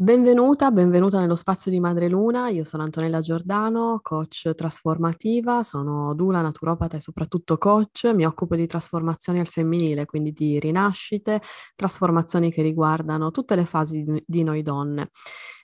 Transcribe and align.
Benvenuta, 0.00 0.70
benvenuta 0.70 1.18
nello 1.18 1.34
spazio 1.34 1.72
di 1.72 1.80
Madre 1.80 2.08
Luna. 2.08 2.50
Io 2.50 2.62
sono 2.62 2.84
Antonella 2.84 3.18
Giordano, 3.18 3.98
coach 4.00 4.54
trasformativa, 4.54 5.64
sono 5.64 6.14
dula, 6.14 6.40
naturopata 6.40 6.96
e 6.96 7.00
soprattutto 7.00 7.58
coach. 7.58 8.04
Mi 8.14 8.24
occupo 8.24 8.54
di 8.54 8.68
trasformazioni 8.68 9.40
al 9.40 9.48
femminile, 9.48 10.04
quindi 10.06 10.30
di 10.30 10.60
rinascite, 10.60 11.42
trasformazioni 11.74 12.52
che 12.52 12.62
riguardano 12.62 13.32
tutte 13.32 13.56
le 13.56 13.64
fasi 13.64 14.04
di, 14.24 14.44
noi 14.44 14.62
donne. 14.62 15.10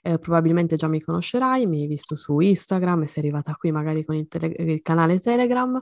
Eh, 0.01 0.19
probabilmente 0.19 0.75
già 0.75 0.89
mi 0.89 0.99
conoscerai, 0.99 1.65
mi 1.65 1.83
hai 1.83 1.87
visto 1.87 2.13
su 2.15 2.37
Instagram 2.37 3.03
e 3.03 3.07
sei 3.07 3.23
arrivata 3.23 3.53
qui 3.53 3.71
magari 3.71 4.03
con 4.03 4.15
il, 4.15 4.27
tele- 4.27 4.53
il 4.57 4.81
canale 4.81 5.17
Telegram 5.19 5.81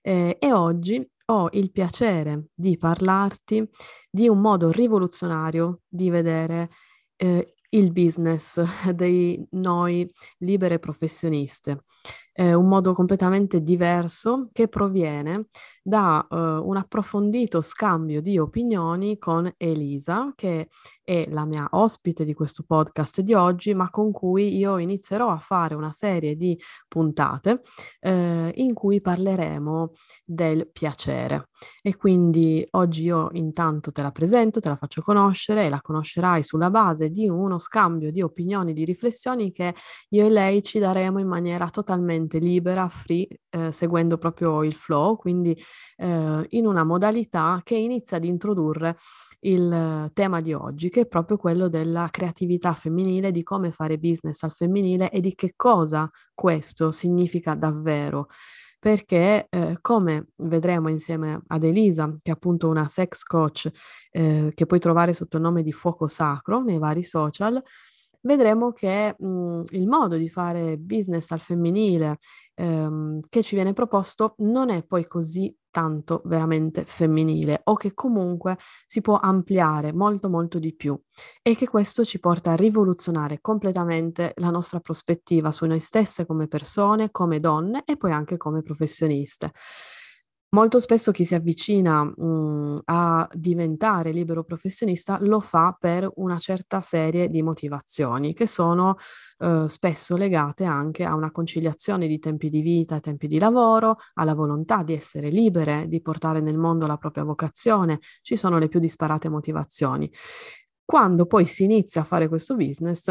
eh, 0.00 0.38
e 0.40 0.52
oggi 0.52 1.08
ho 1.26 1.48
il 1.52 1.70
piacere 1.70 2.46
di 2.52 2.76
parlarti 2.76 3.64
di 4.10 4.26
un 4.26 4.40
modo 4.40 4.72
rivoluzionario 4.72 5.82
di 5.86 6.10
vedere 6.10 6.68
eh, 7.14 7.54
il 7.74 7.92
business 7.92 8.60
dei 8.92 9.42
noi 9.52 10.10
libere 10.38 10.78
professioniste 10.78 11.84
eh, 12.32 12.54
un 12.54 12.68
modo 12.68 12.92
completamente 12.92 13.62
diverso 13.62 14.46
che 14.52 14.68
proviene 14.68 15.46
da 15.82 16.24
uh, 16.28 16.36
un 16.36 16.76
approfondito 16.76 17.60
scambio 17.60 18.22
di 18.22 18.38
opinioni 18.38 19.18
con 19.18 19.52
Elisa, 19.56 20.32
che 20.36 20.68
è 21.02 21.24
la 21.28 21.44
mia 21.44 21.66
ospite 21.72 22.24
di 22.24 22.32
questo 22.32 22.62
podcast 22.64 23.20
di 23.20 23.34
oggi, 23.34 23.74
ma 23.74 23.90
con 23.90 24.12
cui 24.12 24.56
io 24.56 24.78
inizierò 24.78 25.30
a 25.30 25.38
fare 25.38 25.74
una 25.74 25.90
serie 25.90 26.36
di 26.36 26.56
puntate 26.86 27.62
eh, 28.00 28.52
in 28.54 28.72
cui 28.72 29.00
parleremo 29.00 29.92
del 30.24 30.70
piacere. 30.70 31.48
E 31.82 31.96
quindi 31.96 32.64
oggi 32.72 33.02
io 33.02 33.30
intanto 33.32 33.90
te 33.90 34.02
la 34.02 34.12
presento, 34.12 34.60
te 34.60 34.68
la 34.68 34.76
faccio 34.76 35.02
conoscere 35.02 35.66
e 35.66 35.68
la 35.68 35.80
conoscerai 35.80 36.44
sulla 36.44 36.70
base 36.70 37.10
di 37.10 37.28
uno 37.28 37.58
scambio 37.58 38.12
di 38.12 38.22
opinioni, 38.22 38.72
di 38.72 38.84
riflessioni 38.84 39.50
che 39.50 39.74
io 40.10 40.26
e 40.26 40.30
lei 40.30 40.62
ci 40.62 40.78
daremo 40.78 41.18
in 41.18 41.26
maniera 41.26 41.68
totalmente 41.68 42.21
totalmente 42.22 42.38
libera, 42.38 42.88
free, 42.88 43.26
eh, 43.50 43.72
seguendo 43.72 44.18
proprio 44.18 44.62
il 44.62 44.74
flow, 44.74 45.16
quindi 45.16 45.56
eh, 45.96 46.46
in 46.50 46.66
una 46.66 46.84
modalità 46.84 47.60
che 47.64 47.76
inizia 47.76 48.16
ad 48.16 48.24
introdurre 48.24 48.96
il 49.44 50.10
tema 50.12 50.40
di 50.40 50.52
oggi, 50.52 50.88
che 50.88 51.00
è 51.00 51.06
proprio 51.06 51.36
quello 51.36 51.68
della 51.68 52.08
creatività 52.10 52.74
femminile, 52.74 53.32
di 53.32 53.42
come 53.42 53.72
fare 53.72 53.98
business 53.98 54.42
al 54.44 54.52
femminile 54.52 55.10
e 55.10 55.20
di 55.20 55.34
che 55.34 55.54
cosa 55.56 56.08
questo 56.32 56.92
significa 56.92 57.54
davvero. 57.54 58.28
Perché, 58.78 59.46
eh, 59.48 59.78
come 59.80 60.30
vedremo 60.38 60.88
insieme 60.88 61.40
ad 61.46 61.62
Elisa, 61.62 62.08
che 62.20 62.30
è 62.30 62.34
appunto 62.34 62.68
una 62.68 62.88
sex 62.88 63.22
coach 63.22 63.70
eh, 64.10 64.50
che 64.54 64.66
puoi 64.66 64.80
trovare 64.80 65.12
sotto 65.12 65.36
il 65.36 65.42
nome 65.42 65.62
di 65.62 65.70
Fuoco 65.70 66.08
Sacro 66.08 66.62
nei 66.62 66.78
vari 66.78 67.04
social, 67.04 67.62
vedremo 68.22 68.72
che 68.72 69.14
mh, 69.18 69.26
mhmm, 69.26 69.64
il 69.70 69.86
modo 69.86 70.16
di 70.16 70.28
fare 70.28 70.76
business 70.78 71.30
al 71.30 71.40
femminile 71.40 72.18
ehm, 72.54 73.20
che 73.28 73.42
ci 73.42 73.54
viene 73.54 73.72
proposto 73.72 74.34
non 74.38 74.70
è 74.70 74.82
poi 74.84 75.06
così 75.06 75.54
tanto 75.70 76.20
veramente 76.26 76.84
femminile 76.84 77.62
o 77.64 77.76
che 77.76 77.94
comunque 77.94 78.58
si 78.86 79.00
può 79.00 79.18
ampliare 79.18 79.92
molto 79.94 80.28
molto 80.28 80.58
di 80.58 80.74
più 80.74 80.98
e 81.40 81.54
che 81.56 81.66
questo 81.66 82.04
ci 82.04 82.20
porta 82.20 82.52
a 82.52 82.56
rivoluzionare 82.56 83.40
completamente 83.40 84.32
la 84.36 84.50
nostra 84.50 84.80
prospettiva 84.80 85.50
su 85.50 85.64
noi 85.64 85.80
stesse 85.80 86.26
come 86.26 86.46
persone, 86.46 87.10
come 87.10 87.40
donne 87.40 87.82
e 87.86 87.96
poi 87.96 88.12
anche 88.12 88.36
come 88.36 88.62
professioniste. 88.62 89.52
Molto 90.54 90.80
spesso 90.80 91.12
chi 91.12 91.24
si 91.24 91.34
avvicina, 91.34 92.04
mhmm, 92.04 92.80
a 92.84 93.26
diventare 93.32 94.12
libero 94.12 94.44
professionista 94.44 95.16
lo 95.22 95.40
fa 95.40 95.74
per 95.80 96.10
una 96.16 96.38
certa 96.38 96.82
serie 96.82 97.28
di 97.30 97.42
motivazioni 97.42 98.34
che 98.34 98.46
sono, 98.46 98.96
uhm, 99.38 99.64
spesso 99.64 100.14
legate 100.14 100.64
anche 100.64 101.04
a 101.04 101.14
una 101.14 101.30
conciliazione 101.30 102.06
di 102.06 102.18
tempi 102.18 102.50
di 102.50 102.60
vita 102.60 102.96
e 102.96 103.00
tempi 103.00 103.28
di 103.28 103.38
lavoro, 103.38 103.96
alla 104.14 104.34
volontà 104.34 104.82
di 104.82 104.92
essere 104.92 105.30
libere, 105.30 105.86
di 105.88 106.02
portare 106.02 106.40
nel 106.40 106.58
mondo 106.58 106.86
la 106.86 106.98
propria 106.98 107.24
vocazione. 107.24 108.00
Ci 108.20 108.36
sono 108.36 108.58
le 108.58 108.68
più 108.68 108.78
disparate 108.78 109.30
motivazioni. 109.30 110.10
Quando 110.84 111.24
poi 111.24 111.46
si 111.46 111.64
inizia 111.64 112.02
a 112.02 112.04
fare 112.04 112.28
questo 112.28 112.56
business, 112.56 113.10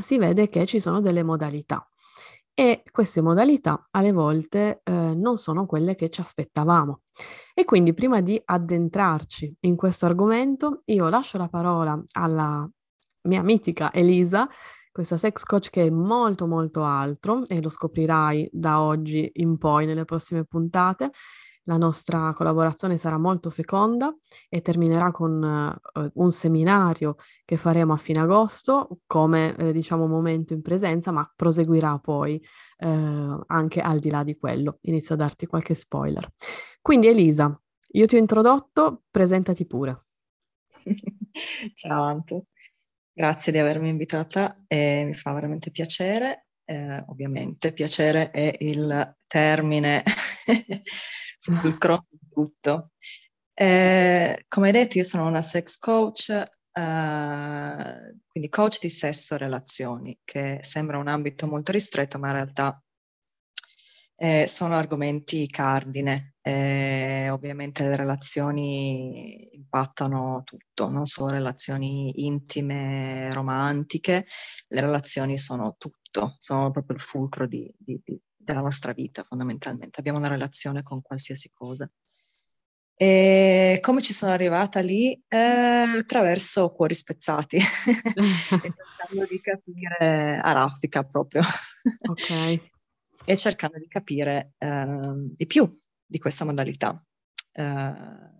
si 0.00 0.16
vede 0.18 0.48
che 0.48 0.64
ci 0.64 0.80
sono 0.80 1.02
delle 1.02 1.22
modalità 1.22 1.86
e 2.54 2.84
queste 2.90 3.20
modalità 3.20 3.88
alle 3.90 4.12
volte 4.12 4.80
eh, 4.84 4.92
non 4.92 5.36
sono 5.36 5.66
quelle 5.66 5.94
che 5.96 6.08
ci 6.10 6.20
aspettavamo. 6.20 7.00
E 7.52 7.64
quindi 7.64 7.94
prima 7.94 8.20
di 8.20 8.40
addentrarci 8.44 9.56
in 9.60 9.76
questo 9.76 10.06
argomento, 10.06 10.82
io 10.86 11.08
lascio 11.08 11.38
la 11.38 11.48
parola 11.48 12.00
alla 12.12 12.68
mia 13.22 13.42
mitica 13.42 13.92
Elisa, 13.92 14.48
questa 14.92 15.18
sex 15.18 15.42
coach 15.42 15.70
che 15.70 15.86
è 15.86 15.90
molto 15.90 16.46
molto 16.46 16.84
altro 16.84 17.44
e 17.46 17.60
lo 17.60 17.68
scoprirai 17.68 18.48
da 18.52 18.80
oggi 18.80 19.28
in 19.34 19.58
poi 19.58 19.86
nelle 19.86 20.04
prossime 20.04 20.44
puntate 20.44 21.10
la 21.64 21.76
nostra 21.76 22.32
collaborazione 22.34 22.96
sarà 22.98 23.18
molto 23.18 23.50
feconda 23.50 24.14
e 24.48 24.60
terminerà 24.60 25.10
con 25.10 25.42
uh, 25.42 26.10
un 26.14 26.32
seminario 26.32 27.16
che 27.44 27.56
faremo 27.56 27.92
a 27.92 27.96
fine 27.96 28.20
agosto 28.20 29.00
come 29.06 29.54
eh, 29.56 29.72
diciamo 29.72 30.06
momento 30.06 30.52
in 30.52 30.62
presenza, 30.62 31.10
ma 31.10 31.30
proseguirà 31.34 31.98
poi 31.98 32.42
eh, 32.78 33.38
anche 33.46 33.80
al 33.80 33.98
di 33.98 34.10
là 34.10 34.22
di 34.24 34.36
quello. 34.36 34.78
Inizio 34.82 35.14
a 35.14 35.18
darti 35.18 35.46
qualche 35.46 35.74
spoiler. 35.74 36.32
Quindi 36.80 37.08
Elisa, 37.08 37.58
io 37.92 38.06
ti 38.06 38.16
ho 38.16 38.18
introdotto, 38.18 39.04
presentati 39.10 39.66
pure. 39.66 40.06
Ciao 41.74 42.02
Anto, 42.02 42.46
grazie 43.12 43.52
di 43.52 43.58
avermi 43.58 43.88
invitata 43.88 44.64
e 44.66 45.04
mi 45.06 45.14
fa 45.14 45.32
veramente 45.32 45.70
piacere. 45.70 46.46
Eh, 46.66 47.04
ovviamente 47.08 47.72
piacere 47.72 48.30
è 48.30 48.56
il 48.60 49.16
termine 49.26 50.02
fulcro 51.40 52.06
di 52.08 52.28
tutto. 52.32 52.92
Eh, 53.52 54.44
come 54.48 54.66
hai 54.66 54.72
detto, 54.72 54.98
io 54.98 55.04
sono 55.04 55.26
una 55.26 55.42
sex 55.42 55.78
coach, 55.78 56.30
eh, 56.30 58.16
quindi 58.26 58.48
coach 58.50 58.80
di 58.80 58.88
sesso 58.88 59.34
e 59.34 59.38
relazioni, 59.38 60.18
che 60.24 60.58
sembra 60.62 60.98
un 60.98 61.08
ambito 61.08 61.46
molto 61.46 61.70
ristretto, 61.72 62.18
ma 62.18 62.28
in 62.28 62.34
realtà 62.34 62.83
eh, 64.16 64.46
sono 64.46 64.74
argomenti 64.74 65.48
cardine. 65.48 66.34
Eh, 66.40 67.30
ovviamente 67.30 67.84
le 67.84 67.96
relazioni 67.96 69.48
impattano 69.52 70.42
tutto, 70.44 70.90
non 70.90 71.06
solo 71.06 71.32
relazioni 71.32 72.24
intime, 72.26 73.32
romantiche, 73.32 74.26
le 74.68 74.80
relazioni 74.80 75.38
sono 75.38 75.76
tutto, 75.78 76.36
sono 76.38 76.70
proprio 76.70 76.96
il 76.96 77.02
fulcro 77.02 77.46
di, 77.46 77.72
di, 77.78 77.98
di 78.04 78.20
della 78.44 78.60
nostra 78.60 78.92
vita 78.92 79.24
fondamentalmente, 79.24 79.98
abbiamo 79.98 80.18
una 80.18 80.28
relazione 80.28 80.82
con 80.82 81.00
qualsiasi 81.00 81.50
cosa. 81.52 81.90
E 82.96 83.78
come 83.80 84.02
ci 84.02 84.12
sono 84.12 84.30
arrivata 84.30 84.80
lì? 84.80 85.12
Eh, 85.26 85.36
attraverso 85.36 86.70
cuori 86.70 86.94
spezzati, 86.94 87.58
cercando 88.20 89.26
di 89.28 89.40
capire 89.40 90.38
a 90.40 90.52
raffica 90.52 91.02
proprio. 91.02 91.42
Ok. 92.08 92.72
E 93.24 93.36
cercando 93.36 93.78
di 93.78 93.88
capire 93.88 94.52
eh, 94.58 95.14
di 95.36 95.46
più 95.46 95.70
di 96.06 96.18
questa 96.18 96.44
modalità, 96.44 97.02
eh, 97.52 97.92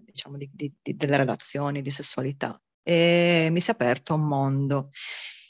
diciamo, 0.04 0.36
di, 0.36 0.50
di, 0.52 0.72
di, 0.80 0.94
delle 0.94 1.16
relazioni, 1.16 1.82
di 1.82 1.90
sessualità. 1.90 2.60
E 2.82 3.48
mi 3.50 3.60
si 3.60 3.70
è 3.70 3.72
aperto 3.72 4.14
un 4.14 4.26
mondo 4.26 4.90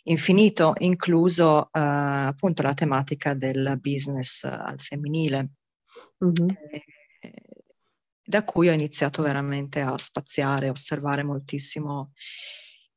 infinito, 0.04 0.74
incluso 0.78 1.66
eh, 1.66 1.80
appunto 1.80 2.62
la 2.62 2.74
tematica 2.74 3.34
del 3.34 3.78
business 3.80 4.44
al 4.44 4.78
femminile, 4.78 5.50
mm-hmm. 6.24 6.48
eh, 7.20 7.34
da 8.24 8.44
cui 8.44 8.68
ho 8.68 8.72
iniziato 8.72 9.22
veramente 9.22 9.80
a 9.80 9.98
spaziare, 9.98 10.68
a 10.68 10.70
osservare 10.70 11.22
moltissimo 11.24 12.12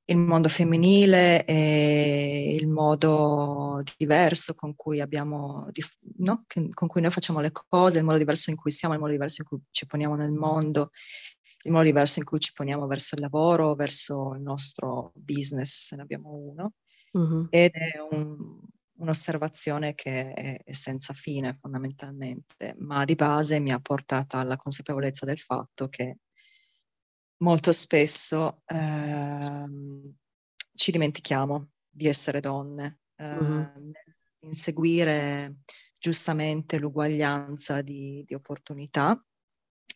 il 0.09 0.17
mondo 0.17 0.47
femminile 0.47 1.43
e 1.45 2.55
il 2.57 2.67
modo 2.67 3.81
diverso 3.97 4.55
con 4.55 4.73
cui 4.75 5.01
abbiamo, 5.01 5.69
no? 6.19 6.45
con 6.73 6.87
cui 6.87 7.01
noi 7.01 7.11
facciamo 7.11 7.41
le 7.41 7.51
cose, 7.51 7.99
il 7.99 8.05
modo 8.05 8.17
diverso 8.17 8.49
in 8.49 8.55
cui 8.55 8.71
siamo, 8.71 8.93
il 8.93 9.01
modo 9.01 9.11
diverso 9.11 9.41
in 9.41 9.47
cui 9.47 9.59
ci 9.69 9.85
poniamo 9.85 10.15
nel 10.15 10.31
mondo, 10.31 10.91
il 11.63 11.71
modo 11.71 11.83
diverso 11.83 12.19
in 12.19 12.25
cui 12.25 12.39
ci 12.39 12.53
poniamo 12.53 12.87
verso 12.87 13.15
il 13.15 13.21
lavoro, 13.21 13.75
verso 13.75 14.33
il 14.35 14.41
nostro 14.41 15.11
business, 15.15 15.87
se 15.87 15.97
ne 15.97 16.03
abbiamo 16.03 16.31
uno. 16.31 16.73
Uh-huh. 17.11 17.47
Ed 17.49 17.73
è 17.73 17.99
un, 18.09 18.59
un'osservazione 18.99 19.93
che 19.93 20.31
è, 20.31 20.63
è 20.63 20.71
senza 20.71 21.13
fine 21.13 21.57
fondamentalmente, 21.59 22.75
ma 22.79 23.03
di 23.03 23.15
base 23.15 23.59
mi 23.59 23.73
ha 23.73 23.79
portata 23.79 24.39
alla 24.39 24.55
consapevolezza 24.55 25.25
del 25.25 25.39
fatto 25.39 25.89
che 25.89 26.19
molto 27.37 27.71
spesso 27.71 28.61
ehm, 28.65 30.15
ci 30.73 30.91
dimentichiamo 30.91 31.69
di 31.89 32.07
essere 32.07 32.39
donne, 32.39 32.99
uh-huh. 33.17 33.91
inseguire 34.41 35.57
giustamente 35.99 36.77
l'uguaglianza 36.77 37.81
di, 37.81 38.23
di, 38.25 38.33
opportunità 38.35 39.19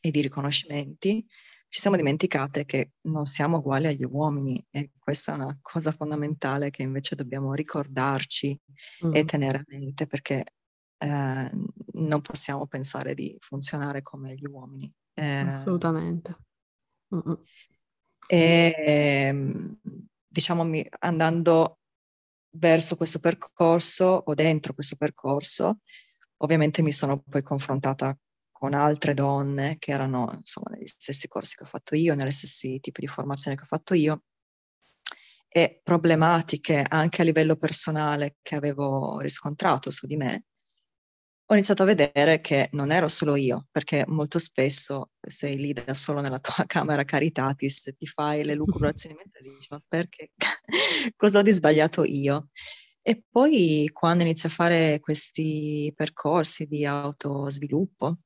e 0.01 0.09
di 0.09 0.21
riconoscimenti, 0.21 1.25
ci 1.67 1.79
siamo 1.79 1.95
dimenticate 1.95 2.65
che 2.65 2.93
non 3.03 3.25
siamo 3.25 3.57
uguali 3.57 3.87
agli 3.87 4.03
uomini 4.03 4.65
e 4.71 4.91
questa 4.99 5.31
è 5.31 5.35
una 5.35 5.57
cosa 5.61 5.91
fondamentale 5.91 6.69
che 6.69 6.81
invece 6.81 7.15
dobbiamo 7.15 7.53
ricordarci 7.53 8.59
mm. 9.05 9.15
e 9.15 9.23
tenere 9.23 9.59
a 9.59 9.63
mente 9.67 10.05
perché 10.05 10.44
eh, 10.97 11.51
non 11.94 12.21
possiamo 12.21 12.67
pensare 12.67 13.13
di 13.13 13.37
funzionare 13.39 14.01
come 14.01 14.33
gli 14.35 14.45
uomini. 14.45 14.91
Eh, 15.13 15.39
Assolutamente. 15.39 16.35
Mm-mm. 17.13 17.37
E 18.27 18.73
ehm, 18.85 19.79
diciamo 20.27 20.65
andando 20.99 21.79
verso 22.51 22.95
questo 22.95 23.19
percorso 23.19 24.05
o 24.05 24.33
dentro 24.33 24.73
questo 24.73 24.95
percorso, 24.95 25.79
ovviamente 26.37 26.81
mi 26.81 26.91
sono 26.91 27.21
poi 27.21 27.41
confrontata 27.43 28.17
con 28.51 28.73
altre 28.73 29.13
donne 29.13 29.77
che 29.79 29.91
erano 29.91 30.31
insomma 30.37 30.71
negli 30.71 30.85
stessi 30.85 31.27
corsi 31.27 31.55
che 31.55 31.63
ho 31.63 31.67
fatto 31.67 31.95
io, 31.95 32.15
negli 32.15 32.31
stessi 32.31 32.79
tipi 32.79 33.01
di 33.01 33.07
formazione 33.07 33.57
che 33.57 33.63
ho 33.63 33.67
fatto 33.67 33.93
io 33.93 34.23
e 35.53 35.81
problematiche 35.83 36.85
anche 36.87 37.21
a 37.21 37.25
livello 37.25 37.57
personale 37.57 38.37
che 38.41 38.55
avevo 38.55 39.19
riscontrato 39.19 39.91
su 39.91 40.07
di 40.07 40.15
me, 40.15 40.45
ho 41.51 41.56
iniziato 41.56 41.83
a 41.83 41.86
vedere 41.86 42.39
che 42.39 42.69
non 42.71 42.92
ero 42.92 43.07
solo 43.07 43.36
io, 43.36 43.68
perché 43.71 44.06
molto 44.07 44.39
spesso 44.39 45.12
sei 45.19 45.57
lì 45.57 45.74
da 45.74 45.94
solo 45.94 46.21
nella 46.21 46.39
tua 46.39 46.63
camera 46.68 47.03
caritatis, 47.03 47.94
ti 47.98 48.07
fai 48.07 48.44
le 48.45 48.56
lucubrazioni 48.56 49.15
mentali 49.15 49.50
dici 49.56 49.68
ma 49.69 49.81
perché? 49.86 50.31
Cosa 51.15 51.39
ho 51.39 51.42
di 51.42 51.51
sbagliato 51.51 52.03
io? 52.03 52.50
E 53.01 53.24
poi 53.30 53.89
quando 53.92 54.24
inizi 54.24 54.48
a 54.48 54.50
fare 54.50 55.00
questi 55.00 55.92
percorsi 55.95 56.68
di 56.68 56.86
autosviluppo, 56.86 58.19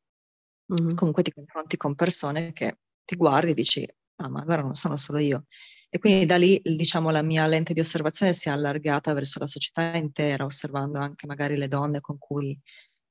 Mm-hmm. 0.73 0.95
Comunque 0.95 1.23
ti 1.23 1.31
confronti 1.31 1.77
con 1.77 1.95
persone 1.95 2.51
che 2.53 2.79
ti 3.05 3.15
guardi 3.15 3.51
e 3.51 3.53
dici, 3.53 3.87
ah, 4.17 4.29
ma 4.29 4.41
allora 4.41 4.61
non 4.61 4.73
sono 4.73 4.95
solo 4.95 5.19
io. 5.19 5.45
E 5.89 5.99
quindi 5.99 6.25
da 6.25 6.37
lì, 6.37 6.59
diciamo, 6.63 7.11
la 7.11 7.21
mia 7.21 7.45
lente 7.47 7.73
di 7.73 7.79
osservazione 7.79 8.33
si 8.33 8.49
è 8.49 8.51
allargata 8.51 9.13
verso 9.13 9.39
la 9.39 9.45
società 9.45 9.95
intera, 9.95 10.43
osservando 10.43 10.99
anche 10.99 11.27
magari 11.27 11.55
le 11.55 11.67
donne 11.67 12.01
con 12.01 12.17
cui, 12.17 12.59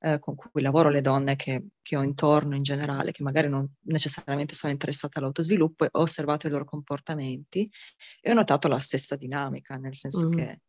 eh, 0.05 0.19
con 0.19 0.35
cui 0.35 0.61
lavoro, 0.61 0.89
le 0.89 1.01
donne 1.01 1.35
che, 1.35 1.69
che, 1.81 1.97
ho 1.97 2.03
intorno 2.03 2.55
in 2.55 2.61
generale, 2.61 3.11
che 3.11 3.23
magari 3.23 3.49
non 3.49 3.67
necessariamente 3.85 4.53
sono 4.53 4.71
interessate 4.71 5.17
all'autosviluppo, 5.17 5.85
e 5.85 5.89
ho 5.91 6.01
osservato 6.01 6.45
i 6.45 6.51
loro 6.51 6.63
comportamenti 6.63 7.67
e 8.21 8.29
ho 8.29 8.35
notato 8.35 8.67
la 8.67 8.77
stessa 8.77 9.15
dinamica, 9.15 9.77
nel 9.77 9.95
senso 9.95 10.27
mm-hmm. 10.27 10.37
che 10.37 10.61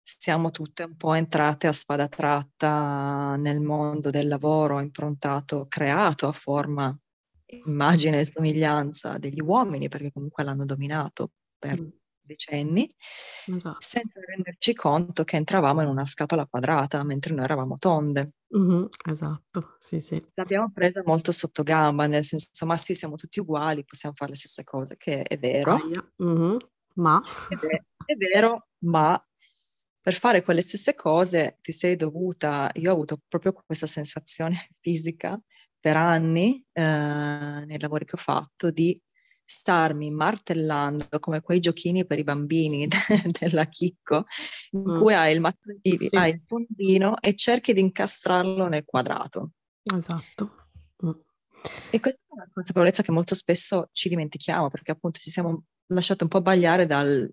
siamo 0.00 0.52
tutte 0.52 0.84
un 0.84 0.96
po' 0.96 1.14
entrate 1.14 1.66
a 1.66 1.72
spada 1.72 2.06
tratta 2.06 3.34
nel 3.36 3.60
mondo 3.60 4.10
del 4.10 4.28
lavoro 4.28 4.78
improntato, 4.78 5.66
creato 5.66 6.28
a 6.28 6.32
forma, 6.32 6.96
immagine 7.66 8.20
e 8.20 8.24
somiglianza 8.24 9.18
degli 9.18 9.40
uomini, 9.40 9.88
perché 9.88 10.12
comunque 10.12 10.44
l'hanno 10.44 10.64
dominato 10.64 11.32
per 11.58 11.80
mm. 11.80 11.88
Decenni, 12.24 12.88
esatto. 13.46 13.76
senza 13.78 14.20
renderci 14.20 14.74
conto 14.74 15.24
che 15.24 15.36
entravamo 15.36 15.82
in 15.82 15.88
una 15.88 16.04
scatola 16.04 16.46
quadrata, 16.46 17.02
mentre 17.02 17.34
noi 17.34 17.44
eravamo 17.44 17.76
tonde. 17.78 18.32
Mm-hmm, 18.56 18.84
esatto, 19.10 19.76
sì, 19.78 20.00
sì. 20.00 20.24
L'abbiamo 20.34 20.70
presa 20.72 21.02
molto 21.04 21.32
sotto 21.32 21.62
gamba, 21.62 22.06
nel 22.06 22.24
senso, 22.24 22.66
ma 22.66 22.76
sì, 22.76 22.94
siamo 22.94 23.16
tutti 23.16 23.40
uguali, 23.40 23.84
possiamo 23.84 24.14
fare 24.16 24.30
le 24.30 24.36
stesse 24.36 24.64
cose, 24.64 24.96
che 24.96 25.22
è 25.22 25.38
vero. 25.38 25.78
Mm-hmm. 26.22 26.56
Ma... 26.94 27.20
È, 27.48 27.56
vero, 27.56 27.84
è 28.04 28.14
vero, 28.14 28.68
ma 28.84 29.20
per 30.04 30.14
fare 30.14 30.42
quelle 30.42 30.60
stesse 30.60 30.94
cose 30.94 31.58
ti 31.62 31.72
sei 31.72 31.96
dovuta, 31.96 32.70
io 32.74 32.90
ho 32.90 32.92
avuto 32.92 33.18
proprio 33.26 33.54
questa 33.54 33.86
sensazione 33.86 34.68
fisica 34.80 35.40
per 35.80 35.96
anni 35.96 36.62
eh, 36.72 36.82
nei 36.82 37.78
lavori 37.78 38.04
che 38.04 38.14
ho 38.14 38.18
fatto 38.18 38.70
di 38.70 39.00
starmi 39.44 40.10
martellando 40.10 41.18
come 41.20 41.42
quei 41.42 41.60
giochini 41.60 42.06
per 42.06 42.18
i 42.18 42.24
bambini 42.24 42.86
de- 42.88 43.30
della 43.38 43.66
Chicco 43.66 44.24
in 44.70 44.92
mm. 44.92 44.98
cui 44.98 45.14
hai 45.14 45.34
il 45.34 45.40
mattonino, 45.40 46.08
sì. 46.08 46.16
hai 46.16 46.30
il 46.30 46.42
fondino 46.46 47.20
e 47.20 47.34
cerchi 47.34 47.72
di 47.72 47.80
incastrarlo 47.80 48.68
nel 48.68 48.84
quadrato. 48.84 49.50
Esatto. 49.82 50.68
Mm. 51.04 51.10
E 51.90 52.00
questa 52.00 52.20
è 52.20 52.34
una 52.34 52.48
consapevolezza 52.52 53.02
che 53.02 53.12
molto 53.12 53.34
spesso 53.34 53.88
ci 53.92 54.08
dimentichiamo 54.08 54.70
perché 54.70 54.92
appunto 54.92 55.20
ci 55.20 55.30
siamo 55.30 55.64
lasciati 55.88 56.22
un 56.22 56.28
po' 56.28 56.40
bagliare 56.40 56.86
dal 56.86 57.32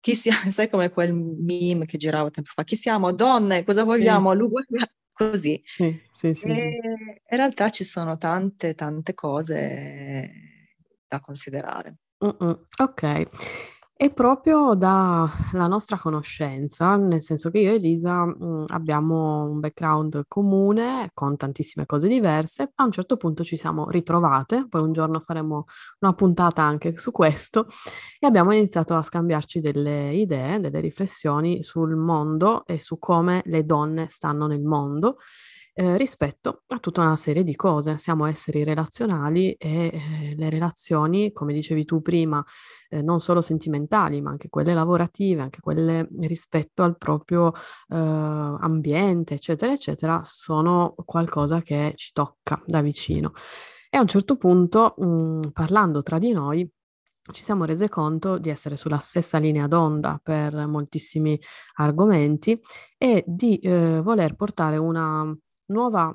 chi 0.00 0.14
siamo, 0.14 0.50
sai 0.50 0.68
come 0.68 0.90
quel 0.90 1.14
meme 1.14 1.86
che 1.86 1.96
girava 1.96 2.30
tempo 2.30 2.50
fa, 2.52 2.64
chi 2.64 2.76
siamo, 2.76 3.12
donne, 3.12 3.64
cosa 3.64 3.84
vogliamo, 3.84 4.32
sì. 4.32 4.38
così. 5.12 5.62
Sì, 5.64 6.00
sì, 6.10 6.34
sì, 6.34 6.48
in 6.48 7.20
realtà 7.28 7.70
ci 7.70 7.84
sono 7.84 8.18
tante, 8.18 8.74
tante 8.74 9.14
cose 9.14 10.51
da 11.12 11.20
considerare. 11.20 11.96
Mm-mm. 12.24 12.66
Ok, 12.80 13.28
è 13.94 14.10
proprio 14.12 14.74
dalla 14.74 15.66
nostra 15.68 15.98
conoscenza, 15.98 16.96
nel 16.96 17.22
senso 17.22 17.50
che 17.50 17.58
io 17.58 17.72
e 17.72 17.74
Elisa 17.74 18.24
mh, 18.24 18.36
mm, 18.42 18.64
abbiamo 18.68 19.44
un 19.44 19.60
background 19.60 20.24
comune 20.26 21.10
con 21.12 21.36
tantissime 21.36 21.84
cose 21.84 22.08
diverse, 22.08 22.72
a 22.74 22.84
un 22.84 22.92
certo 22.92 23.16
punto 23.16 23.44
ci 23.44 23.56
siamo 23.56 23.90
ritrovate, 23.90 24.66
poi 24.68 24.82
un 24.82 24.92
giorno 24.92 25.20
faremo 25.20 25.66
una 26.00 26.14
puntata 26.14 26.62
anche 26.62 26.96
su 26.96 27.10
questo 27.10 27.66
e 28.18 28.26
abbiamo 28.26 28.52
iniziato 28.52 28.94
a 28.94 29.02
scambiarci 29.02 29.60
delle 29.60 30.14
idee, 30.14 30.60
delle 30.60 30.80
riflessioni 30.80 31.62
sul 31.62 31.94
mondo 31.94 32.64
e 32.66 32.78
su 32.78 32.98
come 32.98 33.42
le 33.46 33.64
donne 33.64 34.06
stanno 34.08 34.46
nel 34.46 34.62
mondo 34.62 35.18
eh, 35.74 35.96
rispetto 35.96 36.62
a 36.68 36.78
tutta 36.78 37.02
una 37.02 37.16
serie 37.16 37.44
di 37.44 37.54
cose. 37.56 37.98
Siamo 37.98 38.26
esseri 38.26 38.64
relazionali 38.64 39.52
e 39.52 39.90
eh, 39.92 40.34
le 40.36 40.50
relazioni, 40.50 41.32
come 41.32 41.52
dicevi 41.52 41.84
tu 41.84 42.02
prima, 42.02 42.44
eh, 42.88 43.02
non 43.02 43.20
solo 43.20 43.40
sentimentali, 43.40 44.20
ma 44.20 44.30
anche 44.30 44.48
quelle 44.48 44.74
lavorative, 44.74 45.42
anche 45.42 45.60
quelle 45.60 46.08
rispetto 46.18 46.82
al 46.82 46.96
proprio 46.98 47.52
eh, 47.52 47.96
ambiente, 47.96 49.34
eccetera, 49.34 49.72
eccetera, 49.72 50.22
sono 50.24 50.94
qualcosa 51.04 51.60
che 51.62 51.92
ci 51.96 52.12
tocca 52.12 52.60
da 52.66 52.82
vicino. 52.82 53.32
E 53.90 53.98
a 53.98 54.00
un 54.00 54.08
certo 54.08 54.36
punto, 54.36 54.94
mh, 54.96 55.04
mm, 55.06 55.40
parlando 55.52 56.02
tra 56.02 56.18
di 56.18 56.32
noi, 56.32 56.68
ci 57.30 57.42
siamo 57.42 57.64
rese 57.64 57.88
conto 57.88 58.38
di 58.38 58.50
essere 58.50 58.76
sulla 58.76 58.98
stessa 58.98 59.38
linea 59.38 59.68
d'onda 59.68 60.20
per 60.22 60.66
moltissimi 60.66 61.38
argomenti 61.74 62.60
e 62.98 63.22
di 63.26 63.58
eh, 63.58 64.00
voler 64.02 64.34
portare 64.34 64.76
una 64.76 65.32
nuova 65.72 66.14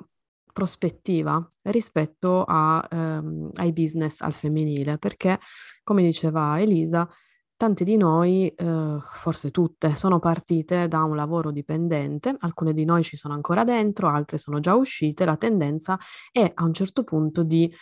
prospettiva 0.52 1.46
rispetto 1.64 2.44
a, 2.44 2.86
ehm, 2.90 3.50
ai 3.54 3.72
business 3.72 4.22
al 4.22 4.32
femminile, 4.32 4.98
perché 4.98 5.38
come 5.84 6.02
diceva 6.02 6.60
Elisa, 6.60 7.08
tante 7.56 7.84
di 7.84 7.96
noi, 7.96 8.48
eh, 8.48 8.98
forse 9.12 9.50
tutte, 9.50 9.94
sono 9.96 10.20
partite 10.20 10.86
da 10.88 11.02
un 11.02 11.16
lavoro 11.16 11.50
dipendente, 11.50 12.36
alcune 12.38 12.72
di 12.72 12.84
noi 12.84 13.02
ci 13.02 13.16
sono 13.16 13.34
ancora 13.34 13.64
dentro, 13.64 14.08
altre 14.08 14.38
sono 14.38 14.60
già 14.60 14.74
uscite, 14.74 15.24
la 15.24 15.36
tendenza 15.36 15.98
è 16.32 16.50
a 16.54 16.64
un 16.64 16.72
certo 16.72 17.02
punto 17.02 17.42
di 17.42 17.72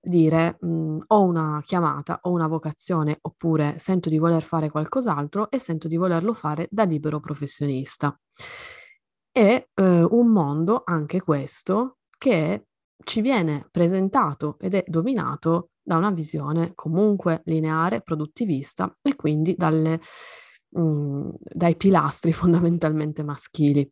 dire 0.00 0.56
mh, 0.60 0.98
ho 1.08 1.22
una 1.22 1.62
chiamata, 1.64 2.20
ho 2.22 2.30
una 2.30 2.46
vocazione 2.46 3.18
oppure 3.20 3.76
sento 3.78 4.08
di 4.08 4.18
voler 4.18 4.42
fare 4.42 4.70
qualcos'altro 4.70 5.50
e 5.50 5.58
sento 5.58 5.88
di 5.88 5.96
volerlo 5.96 6.32
fare 6.32 6.68
da 6.70 6.84
libero 6.84 7.20
professionista. 7.20 8.18
È 9.36 9.68
eh, 9.74 10.02
un 10.02 10.28
mondo, 10.28 10.80
anche 10.86 11.20
questo, 11.20 11.98
che 12.16 12.68
ci 13.04 13.20
viene 13.20 13.68
presentato 13.70 14.56
ed 14.58 14.72
è 14.72 14.82
dominato 14.86 15.72
da 15.82 15.98
una 15.98 16.10
visione 16.10 16.72
comunque 16.74 17.42
lineare, 17.44 18.00
produttivista 18.00 18.96
e 19.02 19.14
quindi 19.14 19.54
dalle, 19.54 20.00
mh, 20.70 20.80
mm, 20.80 21.30
dai 21.38 21.76
pilastri 21.76 22.32
fondamentalmente 22.32 23.22
maschili. 23.22 23.86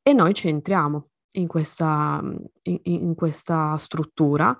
E 0.00 0.12
noi 0.14 0.32
ci 0.32 0.48
entriamo 0.48 1.10
in 1.32 1.48
questa, 1.48 2.22
in, 2.62 2.78
in 2.84 3.14
questa 3.14 3.76
struttura 3.76 4.58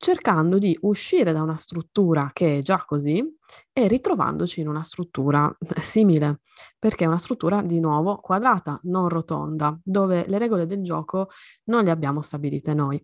cercando 0.00 0.58
di 0.58 0.74
uscire 0.80 1.30
da 1.30 1.42
una 1.42 1.56
struttura 1.56 2.30
che 2.32 2.58
è 2.58 2.62
già 2.62 2.82
così 2.86 3.22
e 3.70 3.86
ritrovandoci 3.86 4.62
in 4.62 4.68
una 4.68 4.82
struttura 4.82 5.54
simile, 5.82 6.40
perché 6.78 7.04
è 7.04 7.06
una 7.06 7.18
struttura 7.18 7.60
di 7.60 7.78
nuovo 7.80 8.16
quadrata, 8.16 8.80
non 8.84 9.10
rotonda, 9.10 9.78
dove 9.84 10.24
le 10.26 10.38
regole 10.38 10.66
del 10.66 10.82
gioco 10.82 11.28
non 11.64 11.84
le 11.84 11.90
abbiamo 11.90 12.22
stabilite 12.22 12.72
noi. 12.72 12.98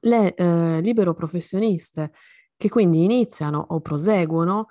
Le 0.00 0.34
eh, 0.34 0.80
libero 0.80 1.12
professioniste 1.12 2.12
che 2.56 2.70
quindi 2.70 3.04
iniziano 3.04 3.66
o 3.68 3.80
proseguono 3.80 4.68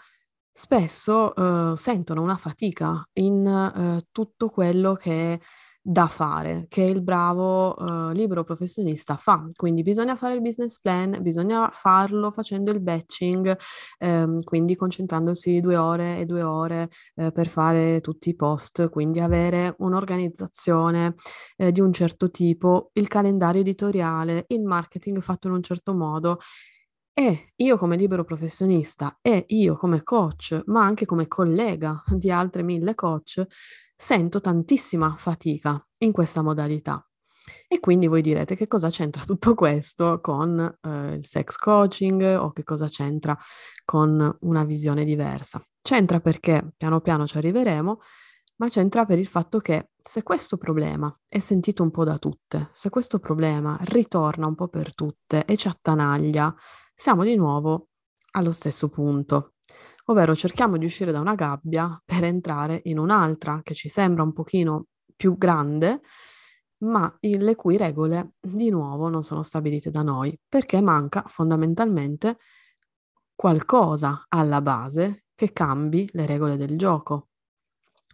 spesso 0.51 1.35
eh, 1.35 1.77
sentono 1.77 2.23
una 2.23 2.35
fatica 2.35 3.07
in 3.13 3.45
eh, 3.45 4.07
tutto 4.11 4.49
quello 4.49 4.95
che 4.95 5.39
da 5.89 6.07
fare, 6.07 6.65
che 6.67 6.81
il 6.81 7.01
bravo 7.01 7.73
uh, 7.73 8.09
libero 8.09 8.43
professionista 8.43 9.15
fa. 9.15 9.47
Quindi 9.55 9.83
bisogna 9.83 10.17
fare 10.17 10.33
il 10.33 10.41
business 10.41 10.81
plan, 10.81 11.17
bisogna 11.21 11.69
farlo 11.71 12.29
facendo 12.29 12.71
il 12.71 12.81
batching, 12.81 13.57
ehm, 13.97 14.43
quindi 14.43 14.75
concentrandosi 14.75 15.61
due 15.61 15.77
ore 15.77 16.19
e 16.19 16.25
due 16.25 16.43
ore 16.43 16.89
eh, 17.15 17.31
per 17.31 17.47
fare 17.47 18.01
tutti 18.01 18.27
i 18.27 18.35
post, 18.35 18.89
quindi 18.89 19.21
avere 19.21 19.75
un'organizzazione 19.77 21.15
eh, 21.55 21.71
di 21.71 21.79
un 21.79 21.93
certo 21.93 22.29
tipo, 22.31 22.89
il 22.93 23.07
calendario 23.07 23.61
editoriale, 23.61 24.43
il 24.49 24.63
marketing 24.63 25.21
fatto 25.21 25.47
in 25.47 25.53
un 25.53 25.63
certo 25.63 25.93
modo 25.93 26.39
E 27.19 27.53
io 27.55 27.77
come 27.77 27.95
libero 27.95 28.23
professionista 28.23 29.17
e 29.23 29.45
io 29.47 29.75
come 29.75 30.03
coach, 30.03 30.61
ma 30.67 30.83
anche 30.83 31.05
come 31.05 31.27
collega 31.27 32.03
di 32.13 32.29
altre 32.29 32.61
mille 32.61 32.93
coach, 32.93 33.43
sento 33.97 34.39
tantissima 34.39 35.15
fatica 35.17 35.83
in 35.99 36.11
questa 36.11 36.43
modalità. 36.43 37.01
E 37.67 37.79
quindi 37.79 38.07
voi 38.07 38.21
direte 38.21 38.55
che 38.55 38.67
cosa 38.67 38.89
c'entra 38.89 39.23
tutto 39.23 39.55
questo 39.55 40.19
con 40.21 40.59
eh, 40.59 41.13
il 41.15 41.25
sex 41.25 41.55
coaching 41.55 42.37
o 42.39 42.51
che 42.51 42.63
cosa 42.63 42.87
c'entra 42.87 43.37
con 43.83 44.37
una 44.41 44.63
visione 44.63 45.03
diversa. 45.03 45.61
C'entra 45.81 46.19
perché 46.19 46.73
piano 46.77 47.01
piano 47.01 47.25
ci 47.25 47.37
arriveremo, 47.37 47.99
ma 48.57 48.69
c'entra 48.69 49.05
per 49.05 49.17
il 49.17 49.27
fatto 49.27 49.59
che 49.59 49.89
se 50.01 50.23
questo 50.23 50.57
problema 50.57 51.13
è 51.27 51.39
sentito 51.39 51.83
un 51.83 51.91
po' 51.91 52.03
da 52.03 52.17
tutte, 52.17 52.69
se 52.73 52.89
questo 52.89 53.19
problema 53.19 53.77
ritorna 53.81 54.47
un 54.47 54.55
po' 54.55 54.67
per 54.67 54.93
tutte 54.93 55.45
e 55.45 55.55
ci 55.57 55.67
attanaglia, 55.67 56.53
siamo 56.93 57.23
di 57.23 57.35
nuovo 57.35 57.89
allo 58.31 58.51
stesso 58.51 58.89
punto, 58.89 59.53
ovvero 60.09 60.35
cerchiamo 60.35 60.77
di 60.77 60.85
uscire 60.85 61.11
da 61.11 61.19
una 61.19 61.35
gabbia 61.35 62.01
per 62.03 62.23
entrare 62.23 62.81
in 62.85 62.99
un'altra 62.99 63.61
che 63.63 63.73
ci 63.73 63.89
sembra 63.89 64.23
un 64.23 64.33
pochino 64.33 64.87
più 65.15 65.37
grande, 65.37 66.01
ma 66.79 67.13
le 67.19 67.55
cui 67.55 67.77
regole 67.77 68.33
di 68.39 68.69
nuovo 68.69 69.09
non 69.09 69.23
sono 69.23 69.43
stabilite 69.43 69.89
da 69.89 70.03
noi, 70.03 70.37
perché 70.47 70.79
manca 70.81 71.23
fondamentalmente 71.27 72.37
qualcosa 73.35 74.25
alla 74.29 74.61
base 74.61 75.25
che 75.35 75.51
cambi 75.51 76.07
le 76.13 76.25
regole 76.25 76.57
del 76.57 76.77
gioco. 76.77 77.29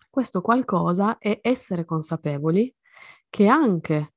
Questo 0.09 0.41
qualcosa 0.41 1.17
è 1.17 1.39
essere 1.41 1.85
consapevoli 1.85 2.73
che 3.29 3.47
anche 3.47 4.13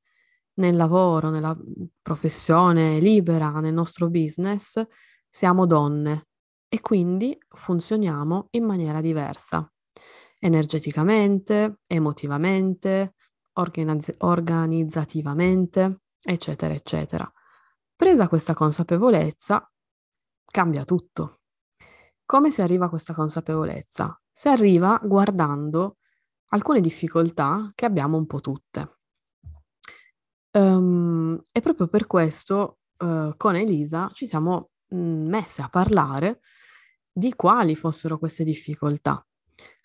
nel 0.55 0.77
lavoro, 0.77 1.31
nella 1.31 1.57
professione 2.01 2.99
libera, 2.99 3.61
nel 3.61 3.75
nostro 3.75 4.09
business, 4.09 4.83
siamo 5.29 5.67
donne 5.67 6.29
e 6.69 6.81
quindi 6.81 7.39
funzioniamo 7.49 8.49
in 8.51 8.65
maniera 8.65 9.01
diversa, 9.01 9.71
energeticamente, 10.39 11.81
emotivamente, 11.87 13.15
organizz- 13.55 14.15
organizzativamente, 14.19 16.01
eccetera, 16.21 16.75
eccetera. 16.75 17.31
Presa 17.95 18.29
questa 18.29 18.55
consapevolezza, 18.55 19.71
cambia 20.45 20.85
tutto. 20.85 21.41
Come 22.25 22.51
si 22.51 22.61
arriva 22.61 22.87
a 22.87 22.89
questa 22.89 23.15
consapevolezza? 23.15 24.21
Si 24.33 24.49
arriva 24.49 25.01
guardando 25.03 25.99
alcune 26.51 26.81
difficoltà 26.81 27.71
che 27.75 27.85
abbiamo 27.87 28.17
un 28.17 28.27
po' 28.27 28.41
tutte. 28.41 28.99
Um, 30.53 31.43
e 31.53 31.61
proprio 31.61 31.87
per 31.87 32.07
questo 32.07 32.79
uh, 32.99 33.37
con 33.37 33.57
Elisa 33.57 34.11
ci 34.13 34.27
siamo 34.27 34.71
messe 34.91 35.63
a 35.63 35.69
parlare 35.69 36.41
di 37.13 37.35
quali 37.35 37.75
fossero 37.77 38.19
queste 38.19 38.45
difficoltà. 38.45 39.25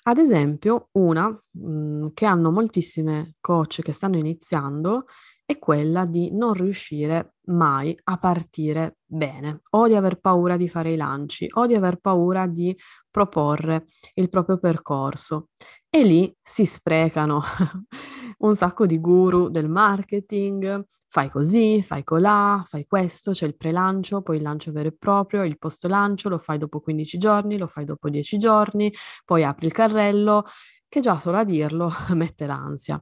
Ad 0.04 0.18
esempio, 0.18 0.90
una 0.94 1.30
mh, 1.30 1.60
mhmm, 1.70 2.12
che 2.14 2.26
hanno 2.26 2.52
moltissime 2.52 3.36
coach 3.40 3.82
che 3.82 3.94
stanno 3.94 4.18
iniziando 4.18 5.06
è 5.46 5.60
quella 5.60 6.06
di 6.06 6.32
non 6.32 6.54
riuscire 6.54 7.36
mai 7.48 7.98
a 8.06 8.18
partire 8.18 8.98
bene, 9.06 9.62
o 9.72 9.88
di 9.88 9.96
aver 9.96 10.20
paura 10.20 10.56
di 10.58 10.70
fare 10.70 10.94
i 10.94 10.96
lanci, 10.96 11.48
o 11.54 11.66
di 11.68 11.76
aver 11.76 11.98
paura 11.98 12.48
di 12.48 12.76
proporre 13.10 13.86
il 14.16 14.30
proprio 14.30 14.58
percorso. 14.60 15.50
E 15.90 16.04
lì 16.04 16.34
si 16.42 16.66
sprecano 16.66 17.42
un 18.42 18.56
sacco 18.56 18.86
di 18.86 19.00
guru 19.00 19.50
del 19.50 19.70
marketing, 19.70 20.86
fai 21.08 21.30
così, 21.30 21.82
fai 21.82 22.04
colà, 22.04 22.64
fai 22.66 22.86
questo, 22.88 23.32
c'è 23.32 23.46
il 23.46 23.56
pre-lancio, 23.56 24.22
poi 24.22 24.38
il 24.38 24.44
lancio 24.44 24.72
vero 24.72 24.88
e 24.88 24.96
proprio, 24.98 25.44
il 25.44 25.58
post-lancio, 25.58 26.30
lo 26.30 26.38
fai 26.38 26.58
dopo 26.58 26.80
15 26.80 27.18
giorni, 27.18 27.58
lo 27.58 27.68
fai 27.68 27.86
dopo 27.86 28.10
10 28.10 28.38
giorni, 28.38 28.92
poi 29.26 29.44
apri 29.44 29.66
il 29.66 29.74
carrello, 29.74 30.46
che 30.88 31.00
già 31.02 31.20
solo 31.20 31.38
a 31.38 31.44
dirlo 31.44 31.92
mette 32.16 32.46
l'ansia. 32.46 33.02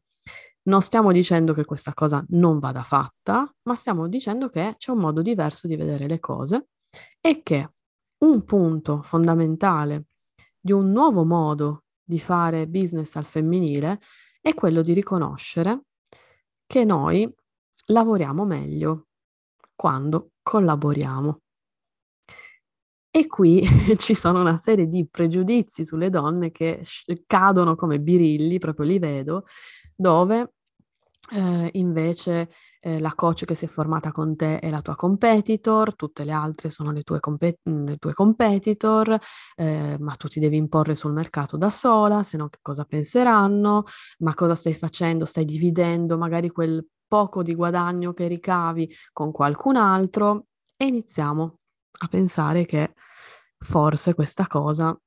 Non 0.63 0.81
stiamo 0.81 1.12
dicendo 1.12 1.53
che 1.53 1.65
questa 1.65 1.93
cosa 1.93 2.24
non 2.29 2.60
vada 2.60 2.84
fatta, 2.84 3.51
ma 3.63 3.75
stiamo 3.75 4.08
dicendo 4.08 4.50
che 4.50 4.75
c'è 4.77 4.91
un 4.91 5.00
modo 5.00 5.22
diverso 5.22 5.67
di 5.67 5.75
vedere 5.75 6.08
le 6.08 6.19
cose 6.19 6.69
e 7.22 7.41
che 7.43 7.69
un 8.25 8.43
punto 8.43 9.01
fondamentale 9.01 10.05
di 10.60 10.72
un 10.72 10.91
nuovo 10.91 11.24
modo 11.24 11.84
di 12.03 12.19
fare 12.19 12.67
business 12.67 13.15
al 13.15 13.25
femminile 13.25 14.00
è 14.50 14.53
quello 14.56 14.82
di 14.82 14.94
riconoscere 14.94 15.84
che 16.65 16.84
noi 16.84 17.32
lavoriamo 17.88 18.46
meglio 18.46 19.08
quando 19.75 20.32
collaboriamo. 20.41 21.39
E 23.12 23.27
qui 23.27 23.63
ci 23.98 24.13
sono 24.13 24.41
una 24.41 24.58
serie 24.58 24.88
di 24.88 25.08
pregiudizi 25.08 25.86
sulle 25.86 26.10
donne 26.10 26.51
che 26.51 26.84
cadono 27.25 27.75
come 27.75 28.00
birilli, 28.00 28.60
proprio 28.60 28.86
li 28.86 29.00
vedo, 29.00 29.46
dove 29.96 30.53
eh, 31.32 31.70
invece 31.74 32.50
eh, 32.80 33.00
la 33.00 33.14
coach 33.14 33.46
che 33.46 33.56
si 33.56 33.66
è 33.66 33.68
formata 33.68 34.12
con 34.12 34.36
te 34.36 34.60
è 34.60 34.70
la 34.70 34.82
tua 34.82 34.96
competitor, 34.96 35.96
tutte 35.96 36.24
le 36.24 36.32
altre 36.32 36.70
sono 36.70 36.92
le 36.92 37.04
tue, 37.04 37.20
compe- 37.20 37.60
le 37.64 37.98
tue 37.98 38.14
competitor, 38.14 39.18
eh, 39.56 39.98
ma 40.00 40.16
tu 40.16 40.28
ti 40.28 40.40
devi 40.40 40.58
imporre 40.58 40.96
sul 40.96 41.14
mercato 41.14 41.58
da 41.58 41.70
sola, 41.70 42.24
se 42.24 42.38
no 42.38 42.50
che 42.50 42.60
cosa 42.62 42.86
penseranno, 42.86 43.84
ma 44.20 44.34
cosa 44.34 44.56
stai 44.56 44.74
facendo? 44.74 45.26
Stai 45.26 45.46
dividendo 45.46 46.18
magari 46.18 46.50
quel 46.50 46.86
poco 47.08 47.44
di 47.44 47.56
guadagno 47.56 48.14
che 48.14 48.28
ricavi 48.28 48.92
con 49.12 49.32
qualcun 49.32 49.76
altro? 49.76 50.46
E 50.78 50.86
iniziamo 50.86 51.60
a 52.02 52.08
pensare 52.08 52.66
che 52.66 52.94
forse 53.60 54.14
questa 54.14 54.48
cosa 54.48 54.98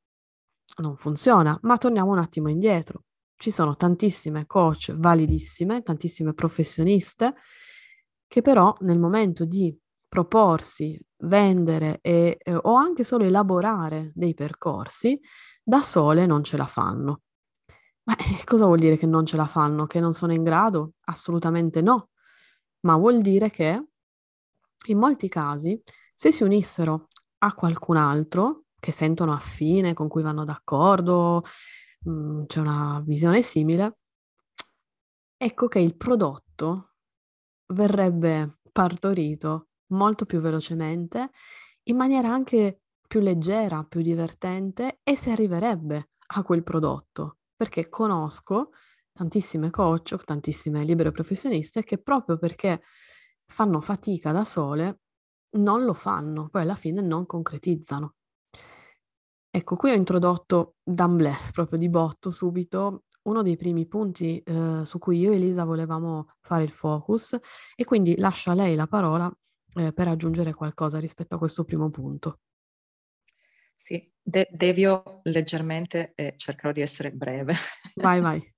non 0.78 0.96
funziona, 0.96 1.58
ma 1.62 1.78
torniamo 1.78 2.12
un 2.12 2.18
attimo 2.18 2.48
indietro 2.48 3.04
ci 3.42 3.50
sono 3.50 3.74
tantissime 3.74 4.46
coach 4.46 4.92
validissime, 4.92 5.82
tantissime 5.82 6.32
professioniste 6.32 7.34
che 8.28 8.40
però 8.40 8.72
nel 8.82 9.00
momento 9.00 9.44
di 9.44 9.76
proporsi, 10.06 10.96
vendere 11.24 11.98
e, 12.02 12.38
eh, 12.40 12.54
o 12.54 12.74
anche 12.74 13.02
solo 13.02 13.24
elaborare 13.24 14.12
dei 14.14 14.32
percorsi, 14.34 15.18
da 15.60 15.82
sole 15.82 16.24
non 16.24 16.44
ce 16.44 16.56
la 16.56 16.66
fanno. 16.66 17.22
Ma 18.04 18.14
eh, 18.14 18.44
cosa 18.44 18.66
vuol 18.66 18.78
dire 18.78 18.96
che 18.96 19.06
non 19.06 19.26
ce 19.26 19.36
la 19.36 19.48
fanno? 19.48 19.86
Che 19.88 19.98
non 19.98 20.12
sono 20.12 20.32
in 20.32 20.44
grado? 20.44 20.92
Assolutamente 21.06 21.80
no. 21.82 22.10
Ma 22.82 22.94
vuol 22.94 23.20
dire 23.22 23.50
che 23.50 23.86
in 24.86 24.98
molti 24.98 25.28
casi, 25.28 25.82
se 26.14 26.30
si 26.30 26.44
unissero 26.44 27.08
a 27.38 27.52
qualcun 27.54 27.96
altro 27.96 28.66
che 28.78 28.92
sentono 28.92 29.32
affine, 29.32 29.94
con 29.94 30.06
cui 30.06 30.22
vanno 30.22 30.44
d'accordo, 30.44 31.42
mhmm, 32.04 32.46
c'è 32.46 32.60
una 32.60 33.02
visione 33.04 33.42
simile, 33.42 33.96
ecco 35.36 35.68
che 35.68 35.78
il 35.80 35.96
prodotto 35.96 36.92
verrebbe 37.74 38.58
partorito 38.72 39.68
molto 39.88 40.24
più 40.26 40.40
velocemente, 40.40 41.30
in 41.84 41.96
maniera 41.96 42.28
anche 42.32 42.82
più 43.06 43.20
leggera, 43.20 43.84
più 43.84 44.02
divertente 44.02 45.00
e 45.02 45.16
si 45.16 45.30
arriverebbe 45.30 46.10
a 46.34 46.42
quel 46.42 46.62
prodotto, 46.62 47.38
perché 47.56 47.88
conosco 47.88 48.70
tantissime 49.12 49.70
coach, 49.70 50.16
tantissime 50.24 50.84
libere 50.84 51.12
professioniste 51.12 51.84
che 51.84 51.98
proprio 51.98 52.38
perché 52.38 52.82
fanno 53.46 53.80
fatica 53.80 54.32
da 54.32 54.44
sole 54.44 55.00
non 55.58 55.84
lo 55.84 55.94
fanno, 55.94 56.48
poi 56.48 56.62
alla 56.62 56.76
fine 56.76 57.02
non 57.02 57.26
concretizzano. 57.26 58.14
Ecco, 59.54 59.76
qui 59.76 59.90
ho 59.90 59.94
introdotto 59.94 60.76
d'emblée, 60.82 61.34
proprio 61.52 61.78
di 61.78 61.90
botto, 61.90 62.30
subito, 62.30 63.04
uno 63.24 63.42
dei 63.42 63.58
primi 63.58 63.86
punti 63.86 64.38
eh, 64.38 64.80
su 64.86 64.98
cui 64.98 65.18
io 65.18 65.30
e 65.30 65.34
Elisa 65.34 65.64
volevamo 65.64 66.36
fare 66.40 66.62
il 66.62 66.70
focus 66.70 67.38
e 67.76 67.84
quindi 67.84 68.16
lascio 68.16 68.50
a 68.50 68.54
lei 68.54 68.74
la 68.74 68.86
parola 68.86 69.30
eh, 69.74 69.92
per 69.92 70.08
aggiungere 70.08 70.54
qualcosa 70.54 70.98
rispetto 70.98 71.34
a 71.34 71.38
questo 71.38 71.64
primo 71.64 71.90
punto. 71.90 72.40
Sì, 73.74 74.10
de- 74.22 74.48
devio 74.50 75.20
leggermente 75.24 76.12
e 76.14 76.32
cercherò 76.38 76.72
di 76.72 76.80
essere 76.80 77.12
breve. 77.12 77.54
Vai, 77.96 78.20
vai. 78.22 78.54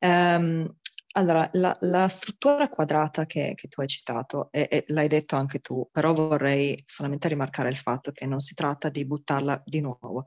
um, 0.00 0.68
Allora, 1.14 1.48
la, 1.54 1.76
la 1.80 2.08
struttura 2.08 2.68
quadrata 2.70 3.26
che, 3.26 3.52
che, 3.54 3.68
tu 3.68 3.82
hai 3.82 3.86
citato, 3.86 4.48
e, 4.50 4.66
e, 4.70 4.84
l'hai 4.88 5.08
detto 5.08 5.36
anche 5.36 5.58
tu, 5.58 5.86
però 5.92 6.14
vorrei 6.14 6.80
solamente 6.84 7.28
rimarcare 7.28 7.68
il 7.68 7.76
fatto 7.76 8.12
che 8.12 8.26
non 8.26 8.38
si 8.38 8.54
tratta 8.54 8.88
di 8.88 9.06
buttarla 9.06 9.62
di 9.64 9.80
nuovo. 9.80 10.24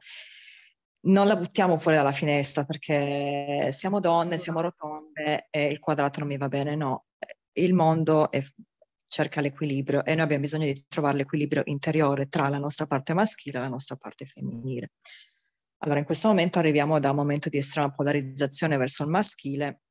Non 1.08 1.28
la 1.28 1.36
buttiamo 1.36 1.78
fuori 1.78 1.98
dalla 1.98 2.12
finestra 2.12 2.66
perché 2.66 3.70
siamo 3.72 4.00
donne, 4.00 4.38
siamo 4.38 4.62
rotonde 4.62 5.48
e 5.50 5.66
il 5.68 5.80
quadrato 5.80 6.20
non 6.20 6.30
mi 6.30 6.38
va 6.38 6.48
bene, 6.48 6.76
no. 6.76 7.06
Il 7.54 7.74
mondo 7.74 8.30
è, 8.32 8.44
cerca 9.08 9.42
l'equilibrio 9.42 10.04
e 10.04 10.14
noi 10.14 10.24
abbiamo 10.24 10.44
bisogno 10.44 10.66
di 10.66 10.86
trovare 10.88 11.18
l'equilibrio 11.18 11.64
interiore 11.66 12.28
tra 12.28 12.48
la 12.50 12.58
nostra 12.60 12.86
parte 12.86 13.14
maschile 13.14 13.58
e 13.58 13.62
la 13.62 13.68
nostra 13.70 13.96
parte 13.96 14.26
femminile. 14.26 14.92
Allora, 15.80 16.00
in 16.00 16.06
questo 16.06 16.28
momento 16.28 16.60
arriviamo 16.60 17.00
da 17.00 17.10
un 17.12 17.16
momento 17.16 17.50
di 17.50 17.58
estrema 17.58 17.92
polarizzazione 17.92 18.78
verso 18.78 19.04
il 19.04 19.10
maschile 19.10 19.82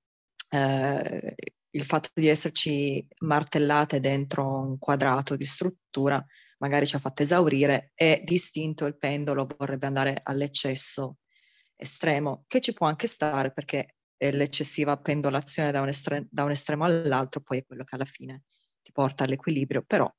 eh, 0.55 1.35
il 1.71 1.83
fatto 1.83 2.11
di 2.15 2.29
esserci 2.29 3.07
martellate 3.21 4.01
dentro 4.01 4.61
un 4.61 4.79
quadrato 4.79 5.37
di 5.37 5.45
struttura 5.45 6.25
magari 6.59 6.87
ci 6.87 6.97
ha 6.97 7.01
fatto 7.01 7.23
esaurire 7.23 7.93
e 7.95 8.23
distinto 8.25 8.87
il 8.87 8.97
pendolo 8.97 9.47
vorrebbe 9.59 9.87
andare 9.87 10.21
all'eccesso 10.23 11.19
estremo, 11.77 12.45
che 12.47 12.61
ci 12.61 12.73
può 12.73 12.87
anche 12.87 13.07
stare 13.07 13.53
perché 13.53 13.97
l'eccessiva 14.17 14.97
pendolazione 14.97 15.73
da 15.73 15.83
un, 15.83 15.89
estre- 15.89 16.27
da 16.31 16.45
un 16.45 16.53
estremo 16.53 16.85
all'altro 16.85 17.41
poi 17.43 17.59
è 17.59 17.65
quello 17.67 17.85
che 17.85 17.95
alla 17.95 18.07
fine 18.07 18.45
ti 18.83 18.93
porta 18.93 19.25
all'equilibrio, 19.25 19.83
però 19.83 20.11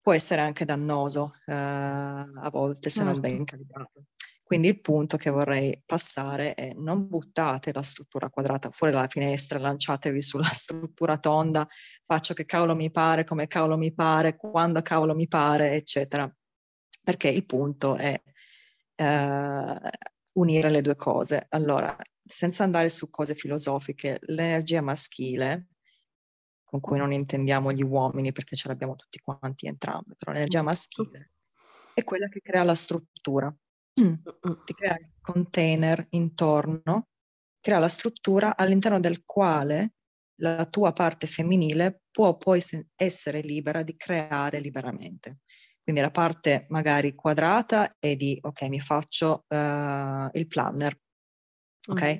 può 0.00 0.12
essere 0.12 0.40
anche 0.40 0.64
dannoso 0.64 1.34
eh, 1.46 1.52
a 1.52 2.48
volte 2.50 2.90
se 2.90 2.98
certo. 2.98 3.10
non 3.12 3.20
ben 3.20 3.44
calibrato. 3.44 4.06
Quindi 4.44 4.68
il 4.68 4.80
punto 4.82 5.16
che 5.16 5.30
vorrei 5.30 5.82
passare 5.86 6.52
è 6.52 6.74
non 6.74 7.08
buttate 7.08 7.72
la 7.72 7.80
struttura 7.80 8.28
quadrata 8.28 8.70
fuori 8.70 8.92
dalla 8.92 9.08
finestra, 9.08 9.58
lanciatevi 9.58 10.20
sulla 10.20 10.44
struttura 10.52 11.18
tonda, 11.18 11.66
faccio 12.04 12.34
che 12.34 12.44
cavolo 12.44 12.74
mi 12.74 12.90
pare, 12.90 13.24
come 13.24 13.46
cavolo 13.46 13.78
mi 13.78 13.94
pare, 13.94 14.36
quando 14.36 14.82
cavolo 14.82 15.14
mi 15.14 15.26
pare, 15.26 15.72
eccetera. 15.72 16.30
Perché 17.02 17.28
il 17.28 17.46
punto 17.46 17.96
è 17.96 18.20
eh, 18.96 19.80
unire 20.32 20.70
le 20.70 20.82
due 20.82 20.94
cose. 20.94 21.46
Allora, 21.48 21.96
senza 22.22 22.64
andare 22.64 22.90
su 22.90 23.08
cose 23.08 23.34
filosofiche, 23.34 24.18
l'energia 24.26 24.82
maschile, 24.82 25.68
con 26.64 26.80
cui 26.80 26.98
non 26.98 27.12
intendiamo 27.12 27.72
gli 27.72 27.82
uomini 27.82 28.32
perché 28.32 28.56
ce 28.56 28.68
l'abbiamo 28.68 28.94
tutti 28.94 29.20
quanti 29.20 29.66
entrambe, 29.68 30.16
però 30.18 30.32
l'energia 30.32 30.60
maschile 30.60 31.30
è 31.94 32.04
quella 32.04 32.28
che 32.28 32.40
crea 32.40 32.64
la 32.64 32.74
struttura 32.74 33.54
ti 33.94 34.74
crea 34.74 34.96
il 34.98 35.12
container 35.20 36.06
intorno, 36.10 37.08
crea 37.60 37.78
la 37.78 37.88
struttura 37.88 38.56
all'interno 38.56 39.00
del 39.00 39.24
quale 39.24 39.94
la 40.40 40.66
tua 40.66 40.92
parte 40.92 41.26
femminile 41.26 42.02
può 42.10 42.36
poi 42.36 42.60
essere 42.96 43.40
libera 43.40 43.82
di 43.82 43.96
creare 43.96 44.58
liberamente. 44.60 45.38
Quindi 45.82 46.00
la 46.00 46.10
parte 46.10 46.66
magari 46.70 47.14
quadrata 47.14 47.96
è 47.98 48.16
di, 48.16 48.38
ok, 48.40 48.62
mi 48.62 48.80
faccio 48.80 49.44
uh, 49.46 50.28
il 50.32 50.46
planner, 50.48 50.98
ok? 51.88 52.02
Mm. 52.02 52.16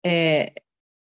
E 0.00 0.52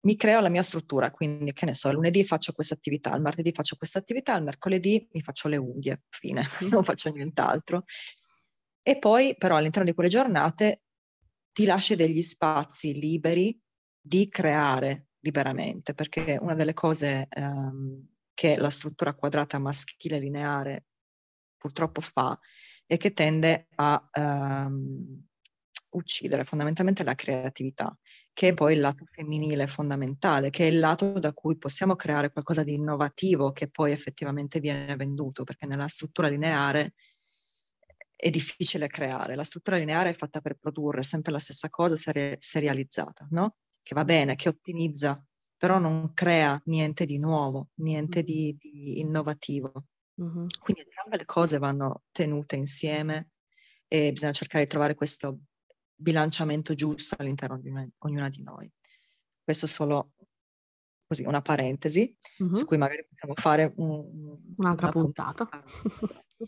mi 0.07 0.15
creo 0.15 0.39
la 0.39 0.49
mia 0.49 0.63
struttura, 0.63 1.11
quindi 1.11 1.53
che 1.53 1.65
ne 1.65 1.73
so, 1.73 1.91
lunedì 1.91 2.23
faccio 2.23 2.53
questa 2.53 2.73
attività, 2.73 3.15
il 3.15 3.21
martedì 3.21 3.51
faccio 3.51 3.75
questa 3.75 3.99
attività, 3.99 4.35
il 4.35 4.43
mercoledì 4.43 5.07
mi 5.11 5.21
faccio 5.21 5.49
le 5.49 5.57
unghie, 5.57 6.03
fine, 6.09 6.41
mm. 6.41 6.67
non 6.73 6.83
faccio 6.83 7.11
nient'altro. 7.11 7.83
E 8.87 8.99
poi 8.99 9.35
però 9.37 9.57
all'interno 9.57 9.89
di 9.89 9.93
quelle 9.93 10.07
giornate 10.07 10.83
ti 11.51 11.65
lasci 11.65 11.97
degli 11.97 12.21
spazi 12.21 12.97
liberi 12.97 13.53
di 13.99 14.29
creare 14.29 15.07
liberamente, 15.19 15.93
perché 15.93 16.37
una 16.39 16.55
delle 16.55 16.73
cose 16.73 17.27
um, 17.35 18.01
che 18.33 18.55
la 18.55 18.69
struttura 18.69 19.13
quadrata 19.13 19.59
maschile 19.59 20.19
lineare 20.19 20.85
purtroppo 21.57 21.99
fa 21.99 22.39
è 22.85 22.95
che 22.95 23.11
tende 23.11 23.67
a 23.75 24.09
um, 24.13 25.21
uccidere 25.89 26.45
fondamentalmente 26.45 27.03
la 27.03 27.13
creatività, 27.13 27.93
che 28.31 28.47
è 28.47 28.53
poi 28.53 28.75
il 28.75 28.79
lato 28.79 29.03
femminile 29.11 29.67
fondamentale, 29.67 30.49
che 30.49 30.63
è 30.63 30.71
il 30.71 30.79
lato 30.79 31.19
da 31.19 31.33
cui 31.33 31.57
possiamo 31.57 31.97
creare 31.97 32.31
qualcosa 32.31 32.63
di 32.63 32.75
innovativo 32.75 33.51
che 33.51 33.69
poi 33.69 33.91
effettivamente 33.91 34.61
viene 34.61 34.95
venduto, 34.95 35.43
perché 35.43 35.65
nella 35.65 35.89
struttura 35.89 36.29
lineare 36.29 36.93
è 38.17 38.31
difficile 38.31 38.87
creare. 38.87 39.35
La 39.35 39.43
struttura 39.43 39.77
lineare 39.77 40.09
è 40.09 40.13
fatta 40.13 40.41
per 40.41 40.55
produrre 40.55 41.03
sempre 41.03 41.31
la 41.31 41.39
stessa 41.39 41.69
cosa 41.69 41.95
seri- 41.95 42.35
serializzata, 42.39 43.27
no? 43.29 43.57
Che 43.81 43.93
va 43.93 44.03
bene, 44.03 44.35
che 44.35 44.49
ottimizza, 44.49 45.23
però 45.55 45.77
non 45.77 46.13
crea 46.13 46.59
niente 46.65 47.05
di 47.05 47.19
nuovo, 47.19 47.69
niente 47.75 48.23
di, 48.23 48.57
di 48.59 48.99
innovativo. 48.99 49.85
Mm-hmm. 50.19 50.47
Quindi 50.59 50.81
entrambe 50.81 51.17
le 51.17 51.25
cose 51.25 51.59
vanno 51.59 52.03
tenute 52.11 52.55
insieme 52.55 53.29
e 53.87 54.11
bisogna 54.11 54.33
cercare 54.33 54.63
di 54.63 54.69
trovare 54.69 54.95
questo 54.95 55.39
bilanciamento 55.93 56.73
giusto 56.73 57.15
all'interno 57.19 57.59
di 57.59 57.69
una, 57.69 57.87
ognuna 57.99 58.29
di 58.29 58.41
noi. 58.41 58.71
Questo 59.43 59.67
solo 59.67 60.13
così 61.07 61.23
una 61.23 61.41
parentesi 61.41 62.13
uh-huh. 62.39 62.53
su 62.53 62.65
cui 62.65 62.77
magari 62.77 63.05
possiamo 63.07 63.33
fare 63.35 63.73
un, 63.77 64.37
un'altra 64.57 64.91
una 64.93 65.03
puntata. 65.03 65.45
puntata. 65.45 65.65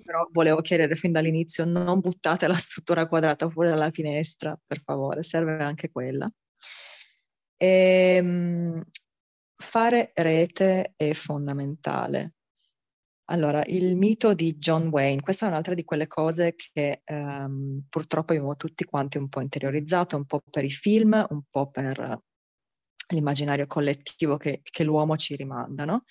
Però 0.04 0.28
volevo 0.32 0.62
chiedere 0.62 0.96
fin 0.96 1.12
dall'inizio, 1.12 1.66
non 1.66 2.00
buttate 2.02 2.46
la 2.48 2.58
struttura 2.58 3.08
quadrata 3.08 3.50
fuori 3.50 3.70
dalla 3.70 3.90
finestra, 3.90 4.60
per 4.66 4.82
favore, 4.82 5.24
serve 5.24 5.64
anche 5.64 5.90
quella. 5.90 6.30
E, 7.58 8.16
ehm, 8.18 8.84
fare 9.56 10.12
rete 10.14 10.94
è 10.96 11.14
fondamentale. 11.14 12.34
Allora, 13.32 13.64
il 13.68 13.96
mito 13.96 14.34
di 14.34 14.56
John 14.56 14.88
Wayne, 14.88 15.22
questa 15.22 15.46
è 15.46 15.50
un'altra 15.50 15.76
di 15.76 15.84
quelle 15.84 16.08
cose 16.08 16.56
che 16.56 17.04
um, 17.06 17.84
purtroppo 17.88 18.34
abbiamo 18.34 18.56
tutti 18.56 18.86
quanti 18.86 19.18
un 19.20 19.30
po' 19.30 19.42
interiorizzato, 19.42 20.18
un 20.18 20.26
po' 20.26 20.42
per 20.50 20.64
i 20.64 20.72
film, 20.72 21.28
un 21.30 21.44
po' 21.48 21.70
per 21.70 22.24
l'immaginario 23.10 23.68
collettivo 23.68 24.38
che, 24.38 24.62
che 24.64 24.84
l'uomo 24.84 25.16
ci 25.18 25.36
rimanda, 25.36 25.86
no? 25.86 26.04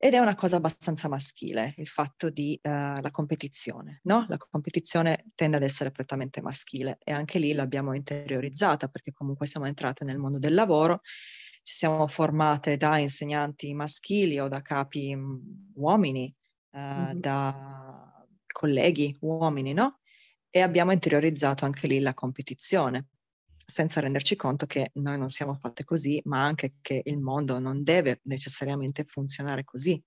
Ed 0.00 0.14
è 0.14 0.18
una 0.18 0.36
cosa 0.36 0.56
abbastanza 0.56 1.08
maschile, 1.08 1.74
il 1.78 1.88
fatto 1.88 2.30
di 2.30 2.58
uh, 2.62 3.00
la 3.00 3.10
competizione, 3.10 4.00
no? 4.04 4.26
La 4.28 4.36
competizione 4.36 5.24
tende 5.34 5.56
ad 5.56 5.64
essere 5.64 5.90
prettamente 5.90 6.40
maschile 6.40 6.98
e 7.02 7.10
anche 7.12 7.40
lì 7.40 7.52
l'abbiamo 7.52 7.94
interiorizzata 7.94 8.86
perché 8.86 9.12
comunque 9.12 9.46
siamo 9.46 9.66
entrate 9.66 10.04
nel 10.04 10.18
mondo 10.18 10.38
del 10.38 10.54
lavoro, 10.54 11.00
ci 11.64 11.74
siamo 11.74 12.06
formate 12.06 12.76
da 12.76 12.98
insegnanti 12.98 13.74
maschili 13.74 14.38
o 14.38 14.46
da 14.46 14.62
capi 14.62 15.16
mh, 15.16 15.20
mm, 15.20 15.40
uomini, 15.74 16.32
uh, 16.70 16.78
mm-hmm. 16.78 17.18
da 17.18 18.24
colleghi 18.46 19.16
uomini, 19.20 19.72
no? 19.72 19.98
E 20.48 20.60
abbiamo 20.60 20.92
interiorizzato 20.92 21.64
anche 21.64 21.88
lì 21.88 21.98
la 21.98 22.14
competizione 22.14 23.08
senza 23.70 24.00
renderci 24.00 24.34
conto 24.34 24.64
che 24.64 24.92
noi 24.94 25.18
non 25.18 25.28
siamo 25.28 25.54
fatte 25.54 25.84
così, 25.84 26.22
ma 26.24 26.42
anche 26.42 26.76
che 26.80 27.02
il 27.04 27.18
mondo 27.18 27.58
non 27.58 27.82
deve 27.82 28.20
necessariamente 28.22 29.04
funzionare 29.04 29.62
così. 29.64 30.02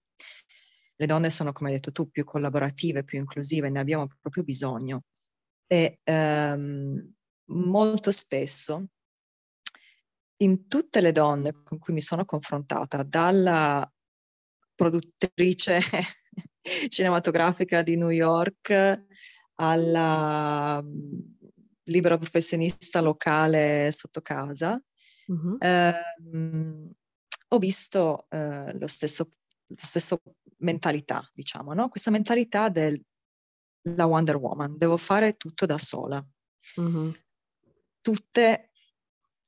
Le 0.96 1.06
donne 1.06 1.30
sono, 1.30 1.52
come 1.52 1.70
hai 1.70 1.76
detto 1.76 1.92
tu, 1.92 2.10
più 2.10 2.24
collaborative, 2.24 3.04
più 3.04 3.20
inclusive, 3.20 3.70
ne 3.70 3.80
abbiamo 3.80 4.08
proprio 4.20 4.44
bisogno. 4.44 5.04
E 5.68 6.00
ehm, 6.04 7.14
molto 7.52 8.10
spesso 8.10 8.88
in 10.38 10.68
tutte 10.68 11.00
le 11.00 11.12
donne 11.12 11.62
con 11.64 11.78
cui 11.78 11.94
mi 11.94 12.02
sono 12.02 12.26
confrontata, 12.26 13.04
dalla 13.04 13.88
produttrice 14.74 15.80
cinematografica 16.90 17.84
di 17.84 17.96
New 17.96 18.10
York 18.10 19.06
alla 19.54 20.84
libero 21.86 22.18
professionista 22.18 23.02
locale 23.02 23.92
sotto 23.92 24.22
casa, 24.22 24.82
uh-huh. 25.28 25.58
ehm, 25.60 26.92
ho 27.50 27.58
visto 27.58 28.28
eh, 28.30 28.78
lo 28.78 28.88
stesso, 28.88 29.32
lo 29.68 29.76
stesso 29.78 30.22
mentalità, 30.58 31.28
diciamo, 31.34 31.74
no? 31.74 31.90
Questa 31.90 32.12
mentalità 32.12 32.70
della 32.70 34.06
Wonder 34.06 34.36
Woman, 34.38 34.78
devo 34.78 34.98
fare 34.98 35.36
tutto 35.38 35.66
da 35.66 35.78
sola. 35.78 36.26
Uh-huh. 36.76 37.14
Tutte 38.00 38.72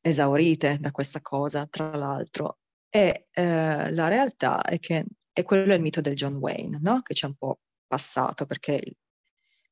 esaurite 0.01 0.77
da 0.79 0.91
questa 0.91 1.21
cosa, 1.21 1.65
tra 1.67 1.95
l'altro. 1.95 2.59
E 2.89 3.27
eh, 3.31 3.91
la 3.91 4.07
realtà 4.07 4.61
è 4.61 4.77
che 4.79 5.05
è 5.31 5.43
quello 5.43 5.73
il 5.73 5.81
mito 5.81 6.01
del 6.01 6.15
John 6.15 6.35
Wayne, 6.35 6.79
no? 6.81 7.01
Che 7.01 7.13
c'è 7.13 7.25
un 7.25 7.35
po' 7.35 7.59
passato, 7.87 8.45
perché 8.45 8.81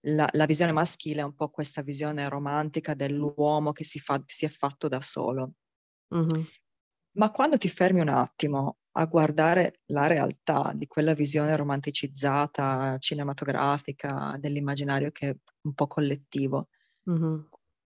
la, 0.02 0.28
la, 0.32 0.46
visione 0.46 0.72
maschile 0.72 1.22
è 1.22 1.24
un 1.24 1.36
po' 1.36 1.50
questa 1.50 1.82
visione 1.82 2.28
romantica 2.28 2.94
dell'uomo 2.94 3.72
che 3.72 3.84
si, 3.84 4.00
fa, 4.00 4.22
si 4.26 4.46
è 4.46 4.50
fatto 4.50 4.88
da 4.88 5.02
solo. 5.02 5.54
Mm-hmm. 6.16 6.44
Ma 7.14 7.30
quando 7.30 7.58
ti 7.58 7.70
fermi 7.70 8.00
un 8.00 8.10
attimo 8.10 8.78
a 8.94 9.06
guardare 9.06 9.82
la 9.88 10.08
realtà 10.08 10.72
di 10.74 10.88
quella 10.88 11.14
visione 11.14 11.56
romanticizzata, 11.56 12.98
cinematografica, 13.00 14.36
dell'immaginario 14.40 15.12
che 15.12 15.30
è 15.30 15.36
un 15.62 15.74
po' 15.74 15.88
collettivo, 15.88 16.68
mm-hmm. 17.10 17.40